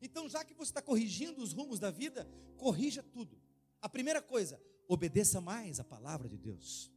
Então, 0.00 0.28
já 0.28 0.44
que 0.44 0.54
você 0.54 0.70
está 0.70 0.82
corrigindo 0.82 1.40
os 1.40 1.52
rumos 1.52 1.78
da 1.78 1.90
vida, 1.90 2.28
corrija 2.56 3.02
tudo. 3.02 3.40
A 3.80 3.88
primeira 3.88 4.20
coisa, 4.20 4.60
obedeça 4.88 5.40
mais 5.40 5.78
a 5.78 5.84
palavra 5.84 6.28
de 6.28 6.36
Deus. 6.36 6.90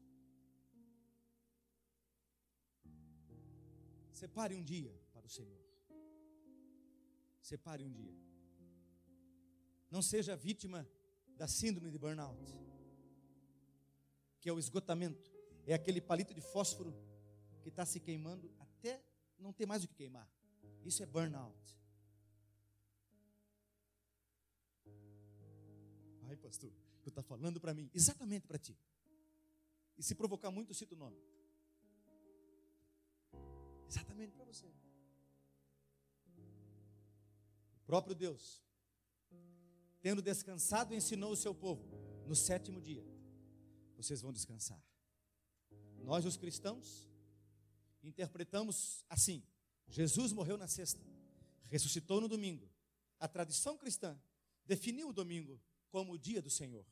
Separe 4.11 4.55
um 4.55 4.63
dia 4.63 4.97
para 5.13 5.25
o 5.25 5.29
Senhor. 5.29 5.61
Separe 7.41 7.83
um 7.83 7.91
dia. 7.91 8.15
Não 9.91 10.01
seja 10.01 10.35
vítima 10.35 10.87
da 11.37 11.47
síndrome 11.47 11.91
de 11.91 11.97
burnout, 11.97 12.57
que 14.39 14.49
é 14.49 14.53
o 14.53 14.57
esgotamento. 14.57 15.34
É 15.65 15.73
aquele 15.73 15.99
palito 15.99 16.33
de 16.33 16.41
fósforo 16.41 16.93
que 17.61 17.69
está 17.69 17.85
se 17.85 17.99
queimando 17.99 18.53
até 18.59 19.01
não 19.39 19.51
ter 19.51 19.65
mais 19.65 19.83
o 19.83 19.87
que 19.87 19.95
queimar. 19.95 20.29
Isso 20.83 21.01
é 21.01 21.05
burnout. 21.05 21.57
Ai, 26.27 26.37
pastor, 26.37 26.71
tu 27.01 27.09
está 27.09 27.23
falando 27.23 27.59
para 27.59 27.73
mim, 27.73 27.89
exatamente 27.93 28.47
para 28.47 28.57
ti. 28.57 28.77
E 29.97 30.03
se 30.03 30.13
provocar 30.13 30.51
muito, 30.51 30.73
cita 30.73 30.93
o 30.93 30.97
nome. 30.97 31.17
Exatamente 33.87 34.33
para 34.33 34.45
você. 34.45 34.67
O 37.77 37.85
próprio 37.85 38.15
Deus, 38.15 38.61
tendo 40.01 40.21
descansado, 40.21 40.93
ensinou 40.93 41.31
o 41.31 41.35
seu 41.35 41.53
povo 41.53 41.87
no 42.27 42.35
sétimo 42.35 42.81
dia. 42.81 43.05
Vocês 43.95 44.21
vão 44.21 44.33
descansar. 44.33 44.81
Nós, 46.05 46.23
os 46.23 46.37
cristãos, 46.37 47.09
interpretamos 48.03 49.03
assim: 49.09 49.43
Jesus 49.87 50.31
morreu 50.31 50.55
na 50.55 50.67
sexta, 50.67 51.03
ressuscitou 51.63 52.21
no 52.21 52.27
domingo. 52.27 52.69
A 53.19 53.27
tradição 53.27 53.75
cristã 53.75 54.15
definiu 54.65 55.09
o 55.09 55.13
domingo 55.13 55.59
como 55.89 56.13
o 56.13 56.17
dia 56.17 56.43
do 56.43 56.49
Senhor. 56.49 56.85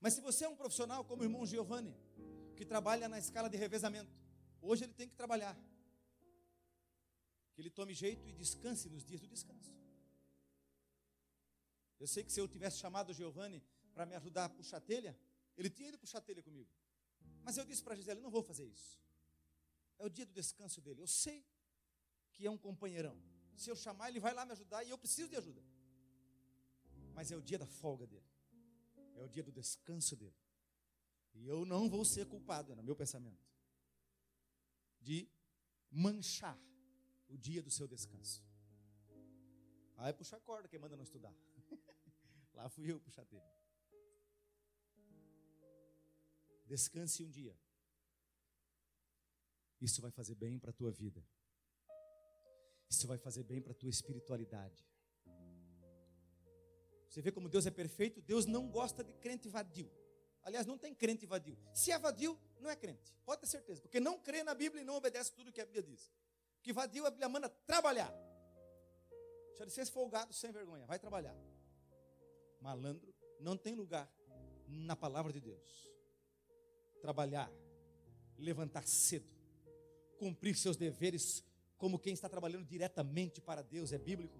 Mas 0.00 0.14
se 0.14 0.20
você 0.20 0.44
é 0.44 0.48
um 0.48 0.56
profissional 0.56 1.04
como 1.04 1.22
o 1.22 1.24
irmão 1.24 1.46
Giovanni, 1.46 1.96
que 2.56 2.64
trabalha 2.64 3.08
na 3.08 3.20
escala 3.20 3.48
de 3.48 3.56
revezamento, 3.56 4.12
hoje 4.60 4.82
ele 4.82 4.94
tem 4.94 5.08
que 5.08 5.14
trabalhar. 5.14 5.56
Que 7.54 7.62
ele 7.62 7.70
tome 7.70 7.94
jeito 7.94 8.26
e 8.26 8.32
descanse 8.32 8.88
nos 8.88 9.04
dias 9.04 9.20
do 9.20 9.28
descanso. 9.28 9.72
Eu 12.00 12.08
sei 12.08 12.24
que 12.24 12.32
se 12.32 12.40
eu 12.40 12.48
tivesse 12.48 12.78
chamado 12.78 13.10
o 13.10 13.14
Giovanni 13.14 13.62
para 13.94 14.04
me 14.06 14.16
ajudar 14.16 14.46
a 14.46 14.48
puxar 14.48 14.80
telha, 14.80 15.16
ele 15.56 15.70
tinha 15.70 15.88
ido 15.88 15.98
puxar 15.98 16.20
telha 16.20 16.42
comigo. 16.42 16.68
Mas 17.42 17.56
eu 17.56 17.64
disse 17.64 17.82
para 17.82 17.94
Gisele: 17.94 18.20
não 18.20 18.30
vou 18.30 18.42
fazer 18.42 18.66
isso. 18.66 18.98
É 19.98 20.04
o 20.04 20.08
dia 20.08 20.26
do 20.26 20.32
descanso 20.32 20.80
dele. 20.80 21.00
Eu 21.02 21.06
sei 21.06 21.44
que 22.32 22.46
é 22.46 22.50
um 22.50 22.58
companheirão. 22.58 23.20
Se 23.56 23.68
eu 23.70 23.76
chamar, 23.76 24.10
ele 24.10 24.20
vai 24.20 24.32
lá 24.32 24.44
me 24.44 24.52
ajudar 24.52 24.84
e 24.84 24.90
eu 24.90 24.98
preciso 24.98 25.28
de 25.28 25.36
ajuda. 25.36 25.62
Mas 27.14 27.32
é 27.32 27.36
o 27.36 27.42
dia 27.42 27.58
da 27.58 27.66
folga 27.66 28.06
dele. 28.06 28.28
É 29.16 29.22
o 29.22 29.28
dia 29.28 29.42
do 29.42 29.50
descanso 29.50 30.14
dele. 30.14 30.36
E 31.34 31.46
eu 31.46 31.64
não 31.64 31.88
vou 31.88 32.04
ser 32.04 32.26
culpado, 32.26 32.72
é 32.72 32.74
no 32.74 32.82
meu 32.82 32.94
pensamento, 32.94 33.44
de 35.00 35.28
manchar 35.90 36.58
o 37.28 37.36
dia 37.36 37.62
do 37.62 37.70
seu 37.70 37.86
descanso. 37.86 38.42
Aí 39.96 40.12
puxar 40.12 40.40
corda, 40.40 40.68
quem 40.68 40.78
manda 40.78 40.96
não 40.96 41.02
estudar. 41.02 41.34
Lá 42.54 42.68
fui 42.68 42.90
eu 42.90 43.00
puxar 43.00 43.24
dele. 43.24 43.42
Descanse 46.68 47.22
um 47.22 47.30
dia. 47.30 47.58
Isso 49.80 50.02
vai 50.02 50.10
fazer 50.10 50.34
bem 50.34 50.58
para 50.58 50.70
a 50.70 50.72
tua 50.72 50.90
vida. 50.90 51.26
Isso 52.90 53.06
vai 53.06 53.18
fazer 53.18 53.42
bem 53.42 53.60
para 53.60 53.72
a 53.72 53.74
tua 53.74 53.90
espiritualidade. 53.90 54.86
Você 57.08 57.22
vê 57.22 57.32
como 57.32 57.48
Deus 57.48 57.66
é 57.66 57.70
perfeito? 57.70 58.20
Deus 58.20 58.44
não 58.44 58.70
gosta 58.70 59.02
de 59.02 59.12
crente 59.14 59.48
vadio. 59.48 59.90
Aliás, 60.42 60.66
não 60.66 60.76
tem 60.76 60.94
crente 60.94 61.24
vadio. 61.26 61.58
Se 61.72 61.90
é 61.90 61.98
vadio, 61.98 62.38
não 62.60 62.70
é 62.70 62.76
crente. 62.76 63.14
Pode 63.24 63.40
ter 63.40 63.46
certeza. 63.46 63.80
Porque 63.80 63.98
não 63.98 64.18
crê 64.20 64.42
na 64.42 64.54
Bíblia 64.54 64.82
e 64.82 64.84
não 64.84 64.94
obedece 64.94 65.32
tudo 65.32 65.52
que 65.52 65.60
a 65.60 65.64
Bíblia 65.64 65.82
diz. 65.82 66.12
Que 66.62 66.72
vadio 66.72 67.06
a 67.06 67.10
Bíblia 67.10 67.28
manda 67.28 67.48
trabalhar. 67.48 68.12
Deixa 69.48 69.66
de 69.66 69.72
ser 69.72 69.86
folgado 69.86 70.32
sem 70.34 70.52
vergonha. 70.52 70.86
Vai 70.86 70.98
trabalhar. 70.98 71.36
Malandro 72.60 73.14
não 73.40 73.56
tem 73.56 73.74
lugar 73.74 74.10
na 74.66 74.94
palavra 74.94 75.32
de 75.32 75.40
Deus. 75.40 75.88
Trabalhar, 77.00 77.50
levantar 78.36 78.86
cedo, 78.86 79.28
cumprir 80.18 80.56
seus 80.56 80.76
deveres 80.76 81.44
como 81.76 81.98
quem 81.98 82.12
está 82.12 82.28
trabalhando 82.28 82.66
diretamente 82.66 83.40
para 83.40 83.62
Deus, 83.62 83.92
é 83.92 83.98
bíblico. 83.98 84.38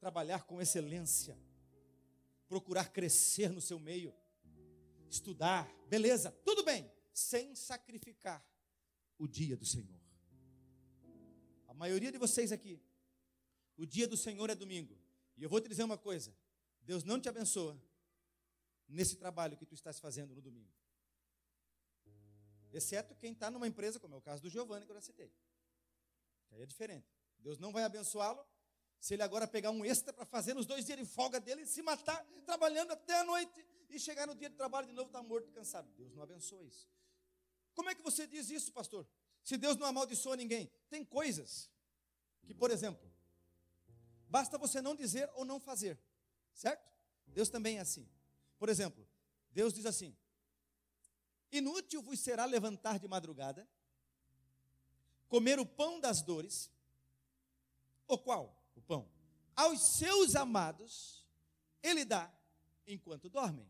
Trabalhar 0.00 0.44
com 0.44 0.60
excelência, 0.60 1.38
procurar 2.48 2.90
crescer 2.90 3.50
no 3.50 3.60
seu 3.60 3.78
meio, 3.78 4.14
estudar, 5.10 5.70
beleza, 5.88 6.30
tudo 6.44 6.64
bem, 6.64 6.90
sem 7.12 7.54
sacrificar 7.54 8.44
o 9.18 9.26
dia 9.26 9.56
do 9.56 9.64
Senhor. 9.64 10.00
A 11.66 11.74
maioria 11.74 12.10
de 12.10 12.18
vocês 12.18 12.52
aqui, 12.52 12.80
o 13.76 13.84
dia 13.84 14.08
do 14.08 14.16
Senhor 14.16 14.48
é 14.48 14.54
domingo. 14.54 14.96
E 15.36 15.42
eu 15.42 15.50
vou 15.50 15.60
te 15.60 15.68
dizer 15.68 15.82
uma 15.82 15.98
coisa: 15.98 16.34
Deus 16.82 17.04
não 17.04 17.20
te 17.20 17.28
abençoa 17.28 17.78
nesse 18.88 19.16
trabalho 19.16 19.56
que 19.56 19.66
tu 19.66 19.74
estás 19.74 19.98
fazendo 19.98 20.34
no 20.34 20.40
domingo. 20.40 20.72
Exceto 22.72 23.14
quem 23.14 23.32
está 23.32 23.50
numa 23.50 23.66
empresa, 23.66 23.98
como 23.98 24.14
é 24.14 24.18
o 24.18 24.20
caso 24.20 24.42
do 24.42 24.50
Giovanni 24.50 24.84
que 24.84 24.92
eu 24.92 24.96
já 24.96 25.02
citei. 25.02 25.32
Aí 26.50 26.62
é 26.62 26.66
diferente. 26.66 27.06
Deus 27.38 27.58
não 27.58 27.72
vai 27.72 27.84
abençoá-lo 27.84 28.46
se 29.00 29.14
ele 29.14 29.22
agora 29.22 29.46
pegar 29.46 29.70
um 29.70 29.84
extra 29.84 30.12
para 30.12 30.24
fazer 30.24 30.54
nos 30.54 30.66
dois 30.66 30.84
dias 30.84 30.98
de 30.98 31.04
folga 31.04 31.38
dele 31.40 31.62
e 31.62 31.66
se 31.66 31.82
matar 31.82 32.24
trabalhando 32.44 32.92
até 32.92 33.20
a 33.20 33.24
noite 33.24 33.64
e 33.88 33.98
chegar 33.98 34.26
no 34.26 34.34
dia 34.34 34.50
de 34.50 34.56
trabalho 34.56 34.86
de 34.86 34.92
novo 34.92 35.08
está 35.08 35.22
morto 35.22 35.48
e 35.48 35.52
cansado. 35.52 35.88
Deus 35.96 36.12
não 36.12 36.22
abençoa 36.22 36.64
isso. 36.64 36.88
Como 37.74 37.88
é 37.88 37.94
que 37.94 38.02
você 38.02 38.26
diz 38.26 38.50
isso, 38.50 38.72
pastor? 38.72 39.06
Se 39.44 39.56
Deus 39.56 39.76
não 39.76 39.86
amaldiçoa 39.86 40.36
ninguém. 40.36 40.70
Tem 40.88 41.04
coisas 41.04 41.70
que, 42.44 42.54
por 42.54 42.70
exemplo, 42.70 43.10
basta 44.28 44.58
você 44.58 44.80
não 44.80 44.94
dizer 44.94 45.30
ou 45.34 45.44
não 45.44 45.60
fazer, 45.60 45.98
certo? 46.52 46.90
Deus 47.26 47.48
também 47.48 47.78
é 47.78 47.80
assim. 47.80 48.08
Por 48.58 48.68
exemplo, 48.68 49.06
Deus 49.50 49.72
diz 49.72 49.86
assim: 49.86 50.16
Inútil 51.50 52.02
vos 52.02 52.18
será 52.20 52.44
levantar 52.44 52.98
de 52.98 53.08
madrugada, 53.08 53.68
comer 55.28 55.58
o 55.58 55.66
pão 55.66 56.00
das 56.00 56.22
dores, 56.22 56.70
o 58.06 58.18
qual? 58.18 58.62
O 58.74 58.80
pão. 58.80 59.08
Aos 59.54 59.96
seus 59.96 60.36
amados, 60.36 61.26
ele 61.82 62.04
dá 62.04 62.32
enquanto 62.86 63.28
dormem. 63.28 63.66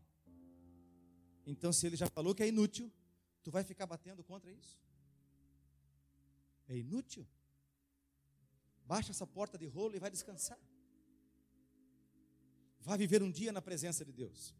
Então, 1.45 1.71
se 1.71 1.87
ele 1.87 1.95
já 1.95 2.07
falou 2.07 2.35
que 2.35 2.43
é 2.43 2.47
inútil, 2.47 2.91
tu 3.41 3.49
vai 3.49 3.63
ficar 3.63 3.85
batendo 3.85 4.23
contra 4.23 4.51
isso? 4.51 4.77
É 6.67 6.75
inútil. 6.75 7.25
Baixa 8.85 9.11
essa 9.11 9.25
porta 9.25 9.57
de 9.57 9.65
rolo 9.65 9.95
e 9.95 9.99
vai 9.99 10.11
descansar. 10.11 10.59
Vai 12.81 12.97
viver 12.97 13.23
um 13.23 13.31
dia 13.31 13.51
na 13.51 13.61
presença 13.61 14.03
de 14.03 14.11
Deus. 14.11 14.53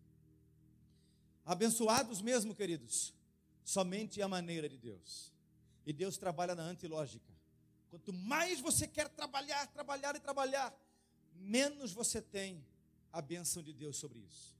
Abençoados 1.47 2.21
mesmo, 2.21 2.53
queridos, 2.53 3.13
somente 3.63 4.21
a 4.21 4.27
maneira 4.27 4.67
de 4.67 4.77
Deus. 4.77 5.31
E 5.85 5.93
Deus 5.93 6.17
trabalha 6.17 6.53
na 6.53 6.63
antilógica. 6.63 7.33
Quanto 7.89 8.11
mais 8.11 8.59
você 8.59 8.85
quer 8.85 9.07
trabalhar, 9.07 9.65
trabalhar 9.67 10.13
e 10.13 10.19
trabalhar, 10.19 10.77
menos 11.35 11.93
você 11.93 12.21
tem 12.21 12.61
a 13.13 13.21
bênção 13.21 13.63
de 13.63 13.71
Deus 13.71 13.95
sobre 13.95 14.19
isso. 14.19 14.53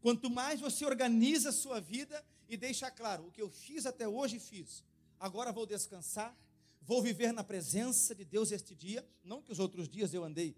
Quanto 0.00 0.28
mais 0.28 0.58
você 0.58 0.84
organiza 0.84 1.50
a 1.50 1.52
sua 1.52 1.80
vida 1.80 2.24
e 2.48 2.56
deixa 2.56 2.90
claro, 2.90 3.28
o 3.28 3.30
que 3.30 3.40
eu 3.40 3.48
fiz 3.48 3.86
até 3.86 4.08
hoje 4.08 4.40
fiz, 4.40 4.82
agora 5.20 5.52
vou 5.52 5.64
descansar, 5.64 6.36
vou 6.80 7.00
viver 7.00 7.32
na 7.32 7.44
presença 7.44 8.16
de 8.16 8.24
Deus 8.24 8.50
este 8.50 8.74
dia, 8.74 9.08
não 9.22 9.40
que 9.40 9.52
os 9.52 9.60
outros 9.60 9.88
dias 9.88 10.12
eu 10.12 10.24
andei? 10.24 10.56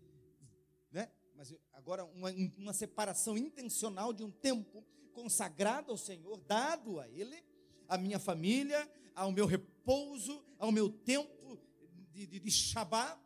Mas 1.35 1.55
agora 1.73 2.05
uma, 2.05 2.31
uma 2.57 2.73
separação 2.73 3.37
intencional 3.37 4.13
de 4.13 4.23
um 4.23 4.31
tempo 4.31 4.85
consagrado 5.13 5.91
ao 5.91 5.97
Senhor, 5.97 6.39
dado 6.39 7.01
a 7.01 7.09
Ele, 7.09 7.43
a 7.89 7.99
minha 7.99 8.19
família, 8.19 8.91
ao 9.15 9.31
meu 9.31 9.47
repouso, 9.47 10.45
ao 10.59 10.73
meu 10.73 10.89
tempo 10.89 11.59
de, 12.13 12.27
de, 12.27 12.41
de 12.41 12.51
Shabá, 12.51 13.21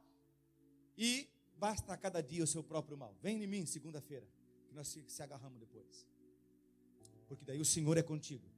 e 0.97 1.29
basta 1.57 1.93
a 1.93 1.97
cada 1.97 2.21
dia 2.21 2.43
o 2.43 2.47
seu 2.47 2.63
próprio 2.63 2.97
mal. 2.97 3.17
Vem 3.23 3.43
em 3.43 3.47
mim 3.47 3.67
segunda-feira, 3.67 4.27
que 4.69 4.75
nós 4.75 4.89
se 4.89 5.23
agarramos 5.23 5.59
depois. 5.59 6.07
Porque 7.27 7.45
daí 7.45 7.61
o 7.61 7.65
Senhor 7.65 7.97
é 7.97 8.03
contigo, 8.03 8.49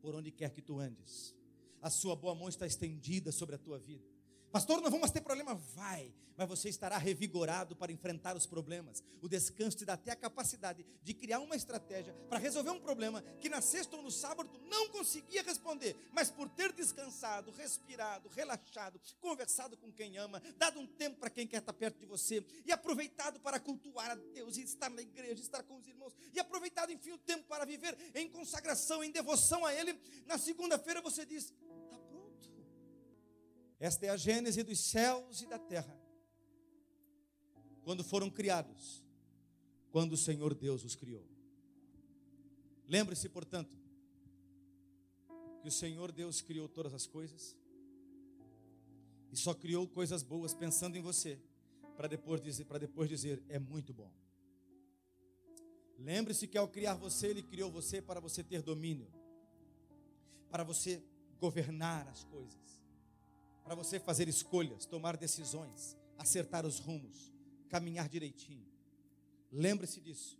por 0.00 0.14
onde 0.14 0.30
quer 0.30 0.50
que 0.50 0.62
tu 0.62 0.78
andes 0.78 1.34
a 1.82 1.90
sua 1.90 2.14
boa 2.14 2.32
mão 2.32 2.48
está 2.48 2.64
estendida 2.64 3.32
sobre 3.32 3.56
a 3.56 3.58
tua 3.58 3.76
vida. 3.76 4.06
Pastor, 4.52 4.82
não 4.82 4.90
vamos 4.90 5.10
ter 5.10 5.22
problema? 5.22 5.54
Vai, 5.54 6.12
mas 6.36 6.46
você 6.46 6.68
estará 6.68 6.98
revigorado 6.98 7.74
para 7.74 7.90
enfrentar 7.90 8.36
os 8.36 8.44
problemas. 8.44 9.02
O 9.22 9.26
descanso 9.26 9.78
te 9.78 9.86
dá 9.86 9.94
até 9.94 10.10
a 10.10 10.16
capacidade 10.16 10.84
de 11.02 11.14
criar 11.14 11.40
uma 11.40 11.56
estratégia 11.56 12.12
para 12.28 12.38
resolver 12.38 12.70
um 12.70 12.78
problema 12.78 13.22
que 13.40 13.48
na 13.48 13.62
sexta 13.62 13.96
ou 13.96 14.02
no 14.02 14.10
sábado 14.10 14.50
não 14.68 14.90
conseguia 14.90 15.42
responder, 15.42 15.96
mas 16.12 16.30
por 16.30 16.50
ter 16.50 16.70
descansado, 16.70 17.50
respirado, 17.52 18.28
relaxado, 18.28 19.00
conversado 19.22 19.74
com 19.78 19.90
quem 19.90 20.18
ama, 20.18 20.42
dado 20.58 20.78
um 20.78 20.86
tempo 20.86 21.18
para 21.18 21.30
quem 21.30 21.46
quer 21.46 21.60
estar 21.60 21.72
perto 21.72 21.98
de 21.98 22.04
você 22.04 22.44
e 22.66 22.72
aproveitado 22.72 23.40
para 23.40 23.58
cultuar 23.58 24.10
a 24.10 24.14
Deus 24.16 24.58
e 24.58 24.64
estar 24.64 24.90
na 24.90 25.00
igreja, 25.00 25.40
estar 25.40 25.62
com 25.62 25.78
os 25.78 25.86
irmãos 25.86 26.14
e 26.34 26.38
aproveitado, 26.38 26.92
enfim, 26.92 27.12
o 27.12 27.18
tempo 27.18 27.44
para 27.48 27.64
viver 27.64 27.96
em 28.14 28.28
consagração, 28.28 29.02
em 29.02 29.10
devoção 29.10 29.64
a 29.64 29.74
Ele. 29.74 29.98
Na 30.26 30.36
segunda-feira 30.36 31.00
você 31.00 31.24
diz: 31.24 31.54
esta 33.82 34.06
é 34.06 34.10
a 34.10 34.16
gênese 34.16 34.62
dos 34.62 34.78
céus 34.78 35.42
e 35.42 35.46
da 35.46 35.58
terra. 35.58 36.00
Quando 37.82 38.04
foram 38.04 38.30
criados, 38.30 39.02
quando 39.90 40.12
o 40.12 40.16
Senhor 40.16 40.54
Deus 40.54 40.84
os 40.84 40.94
criou. 40.94 41.26
Lembre-se, 42.86 43.28
portanto, 43.28 43.76
que 45.60 45.66
o 45.66 45.72
Senhor 45.72 46.12
Deus 46.12 46.40
criou 46.40 46.68
todas 46.68 46.94
as 46.94 47.08
coisas 47.08 47.56
e 49.32 49.36
só 49.36 49.52
criou 49.52 49.88
coisas 49.88 50.22
boas 50.22 50.54
pensando 50.54 50.96
em 50.96 51.00
você, 51.00 51.40
para 51.96 52.06
depois 52.06 52.40
dizer, 52.40 52.66
para 52.66 52.78
depois 52.78 53.08
dizer 53.08 53.42
é 53.48 53.58
muito 53.58 53.92
bom. 53.92 54.12
Lembre-se 55.98 56.46
que 56.46 56.56
ao 56.56 56.68
criar 56.68 56.94
você, 56.94 57.26
ele 57.26 57.42
criou 57.42 57.68
você 57.68 58.00
para 58.00 58.20
você 58.20 58.44
ter 58.44 58.62
domínio, 58.62 59.12
para 60.48 60.62
você 60.62 61.02
governar 61.40 62.06
as 62.06 62.22
coisas 62.22 62.81
para 63.64 63.74
você 63.74 63.98
fazer 63.98 64.28
escolhas, 64.28 64.86
tomar 64.86 65.16
decisões, 65.16 65.96
acertar 66.18 66.66
os 66.66 66.78
rumos, 66.78 67.32
caminhar 67.68 68.08
direitinho. 68.08 68.66
Lembre-se 69.50 70.00
disso. 70.00 70.38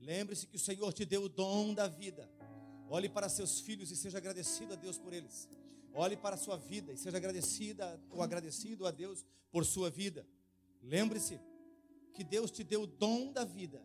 Lembre-se 0.00 0.46
que 0.46 0.56
o 0.56 0.60
Senhor 0.60 0.92
te 0.92 1.04
deu 1.04 1.24
o 1.24 1.28
dom 1.28 1.74
da 1.74 1.86
vida. 1.86 2.28
Olhe 2.88 3.08
para 3.08 3.28
seus 3.28 3.60
filhos 3.60 3.90
e 3.90 3.96
seja 3.96 4.18
agradecido 4.18 4.72
a 4.72 4.76
Deus 4.76 4.96
por 4.96 5.12
eles. 5.12 5.48
Olhe 5.92 6.16
para 6.16 6.36
a 6.36 6.38
sua 6.38 6.56
vida 6.56 6.92
e 6.92 6.96
seja 6.96 7.16
agradecida 7.16 8.00
ou 8.10 8.22
agradecido 8.22 8.86
a 8.86 8.90
Deus 8.90 9.24
por 9.50 9.64
sua 9.64 9.90
vida. 9.90 10.26
Lembre-se 10.82 11.40
que 12.14 12.24
Deus 12.24 12.50
te 12.50 12.64
deu 12.64 12.82
o 12.82 12.86
dom 12.86 13.32
da 13.32 13.44
vida, 13.44 13.82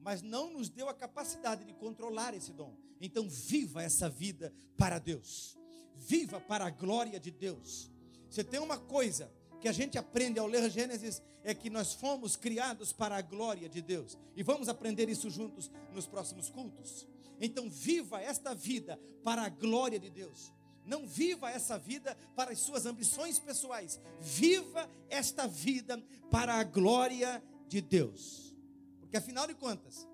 mas 0.00 0.22
não 0.22 0.52
nos 0.52 0.68
deu 0.68 0.88
a 0.88 0.94
capacidade 0.94 1.64
de 1.64 1.72
controlar 1.74 2.34
esse 2.34 2.52
dom. 2.52 2.76
Então, 3.00 3.28
viva 3.28 3.82
essa 3.82 4.08
vida 4.08 4.52
para 4.76 4.98
Deus. 4.98 5.58
Viva 5.96 6.40
para 6.40 6.66
a 6.66 6.70
glória 6.70 7.18
de 7.18 7.30
Deus. 7.30 7.89
Você 8.30 8.44
tem 8.44 8.60
uma 8.60 8.78
coisa 8.78 9.30
que 9.60 9.68
a 9.68 9.72
gente 9.72 9.98
aprende 9.98 10.38
ao 10.38 10.46
ler 10.46 10.70
Gênesis 10.70 11.20
é 11.42 11.52
que 11.52 11.68
nós 11.68 11.92
fomos 11.92 12.36
criados 12.36 12.92
para 12.92 13.16
a 13.16 13.22
glória 13.22 13.68
de 13.68 13.82
Deus. 13.82 14.16
E 14.36 14.42
vamos 14.42 14.68
aprender 14.68 15.08
isso 15.08 15.28
juntos 15.28 15.70
nos 15.92 16.06
próximos 16.06 16.48
cultos. 16.48 17.06
Então, 17.40 17.68
viva 17.68 18.20
esta 18.20 18.54
vida 18.54 18.98
para 19.24 19.42
a 19.42 19.48
glória 19.48 19.98
de 19.98 20.10
Deus. 20.10 20.52
Não 20.86 21.06
viva 21.06 21.50
essa 21.50 21.78
vida 21.78 22.16
para 22.34 22.52
as 22.52 22.60
suas 22.60 22.86
ambições 22.86 23.38
pessoais. 23.38 24.00
Viva 24.20 24.88
esta 25.08 25.46
vida 25.46 26.02
para 26.30 26.54
a 26.54 26.64
glória 26.64 27.42
de 27.68 27.80
Deus. 27.80 28.54
Porque 29.00 29.16
afinal 29.16 29.46
de 29.46 29.54
contas, 29.54 30.06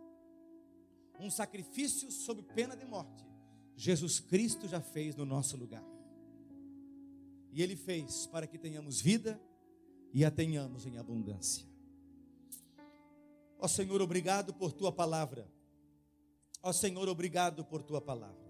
um 1.21 1.31
sacrifício 1.31 2.11
sob 2.11 2.43
pena 2.43 2.77
de 2.77 2.85
morte, 2.85 3.27
Jesus 3.77 4.21
Cristo 4.21 4.67
já 4.67 4.81
fez 4.81 5.15
no 5.15 5.25
nosso 5.25 5.57
lugar. 5.57 5.96
E 7.57 7.63
Ele 7.63 7.75
fez 7.75 8.27
para 8.27 8.47
que 8.47 8.59
tenhamos 8.59 9.01
vida 9.01 9.41
e 10.13 10.27
a 10.27 10.31
tenhamos 10.31 10.85
em 10.85 10.99
abundância. 10.99 11.67
Ó 13.59 13.67
Senhor, 13.67 14.03
obrigado 14.03 14.53
por 14.53 14.75
tua 14.75 14.93
palavra. 14.93 15.51
Ó 16.63 16.71
Senhor, 16.71 17.09
obrigado 17.09 17.65
por 17.65 17.83
tua 17.83 17.99
palavra. 17.99 18.46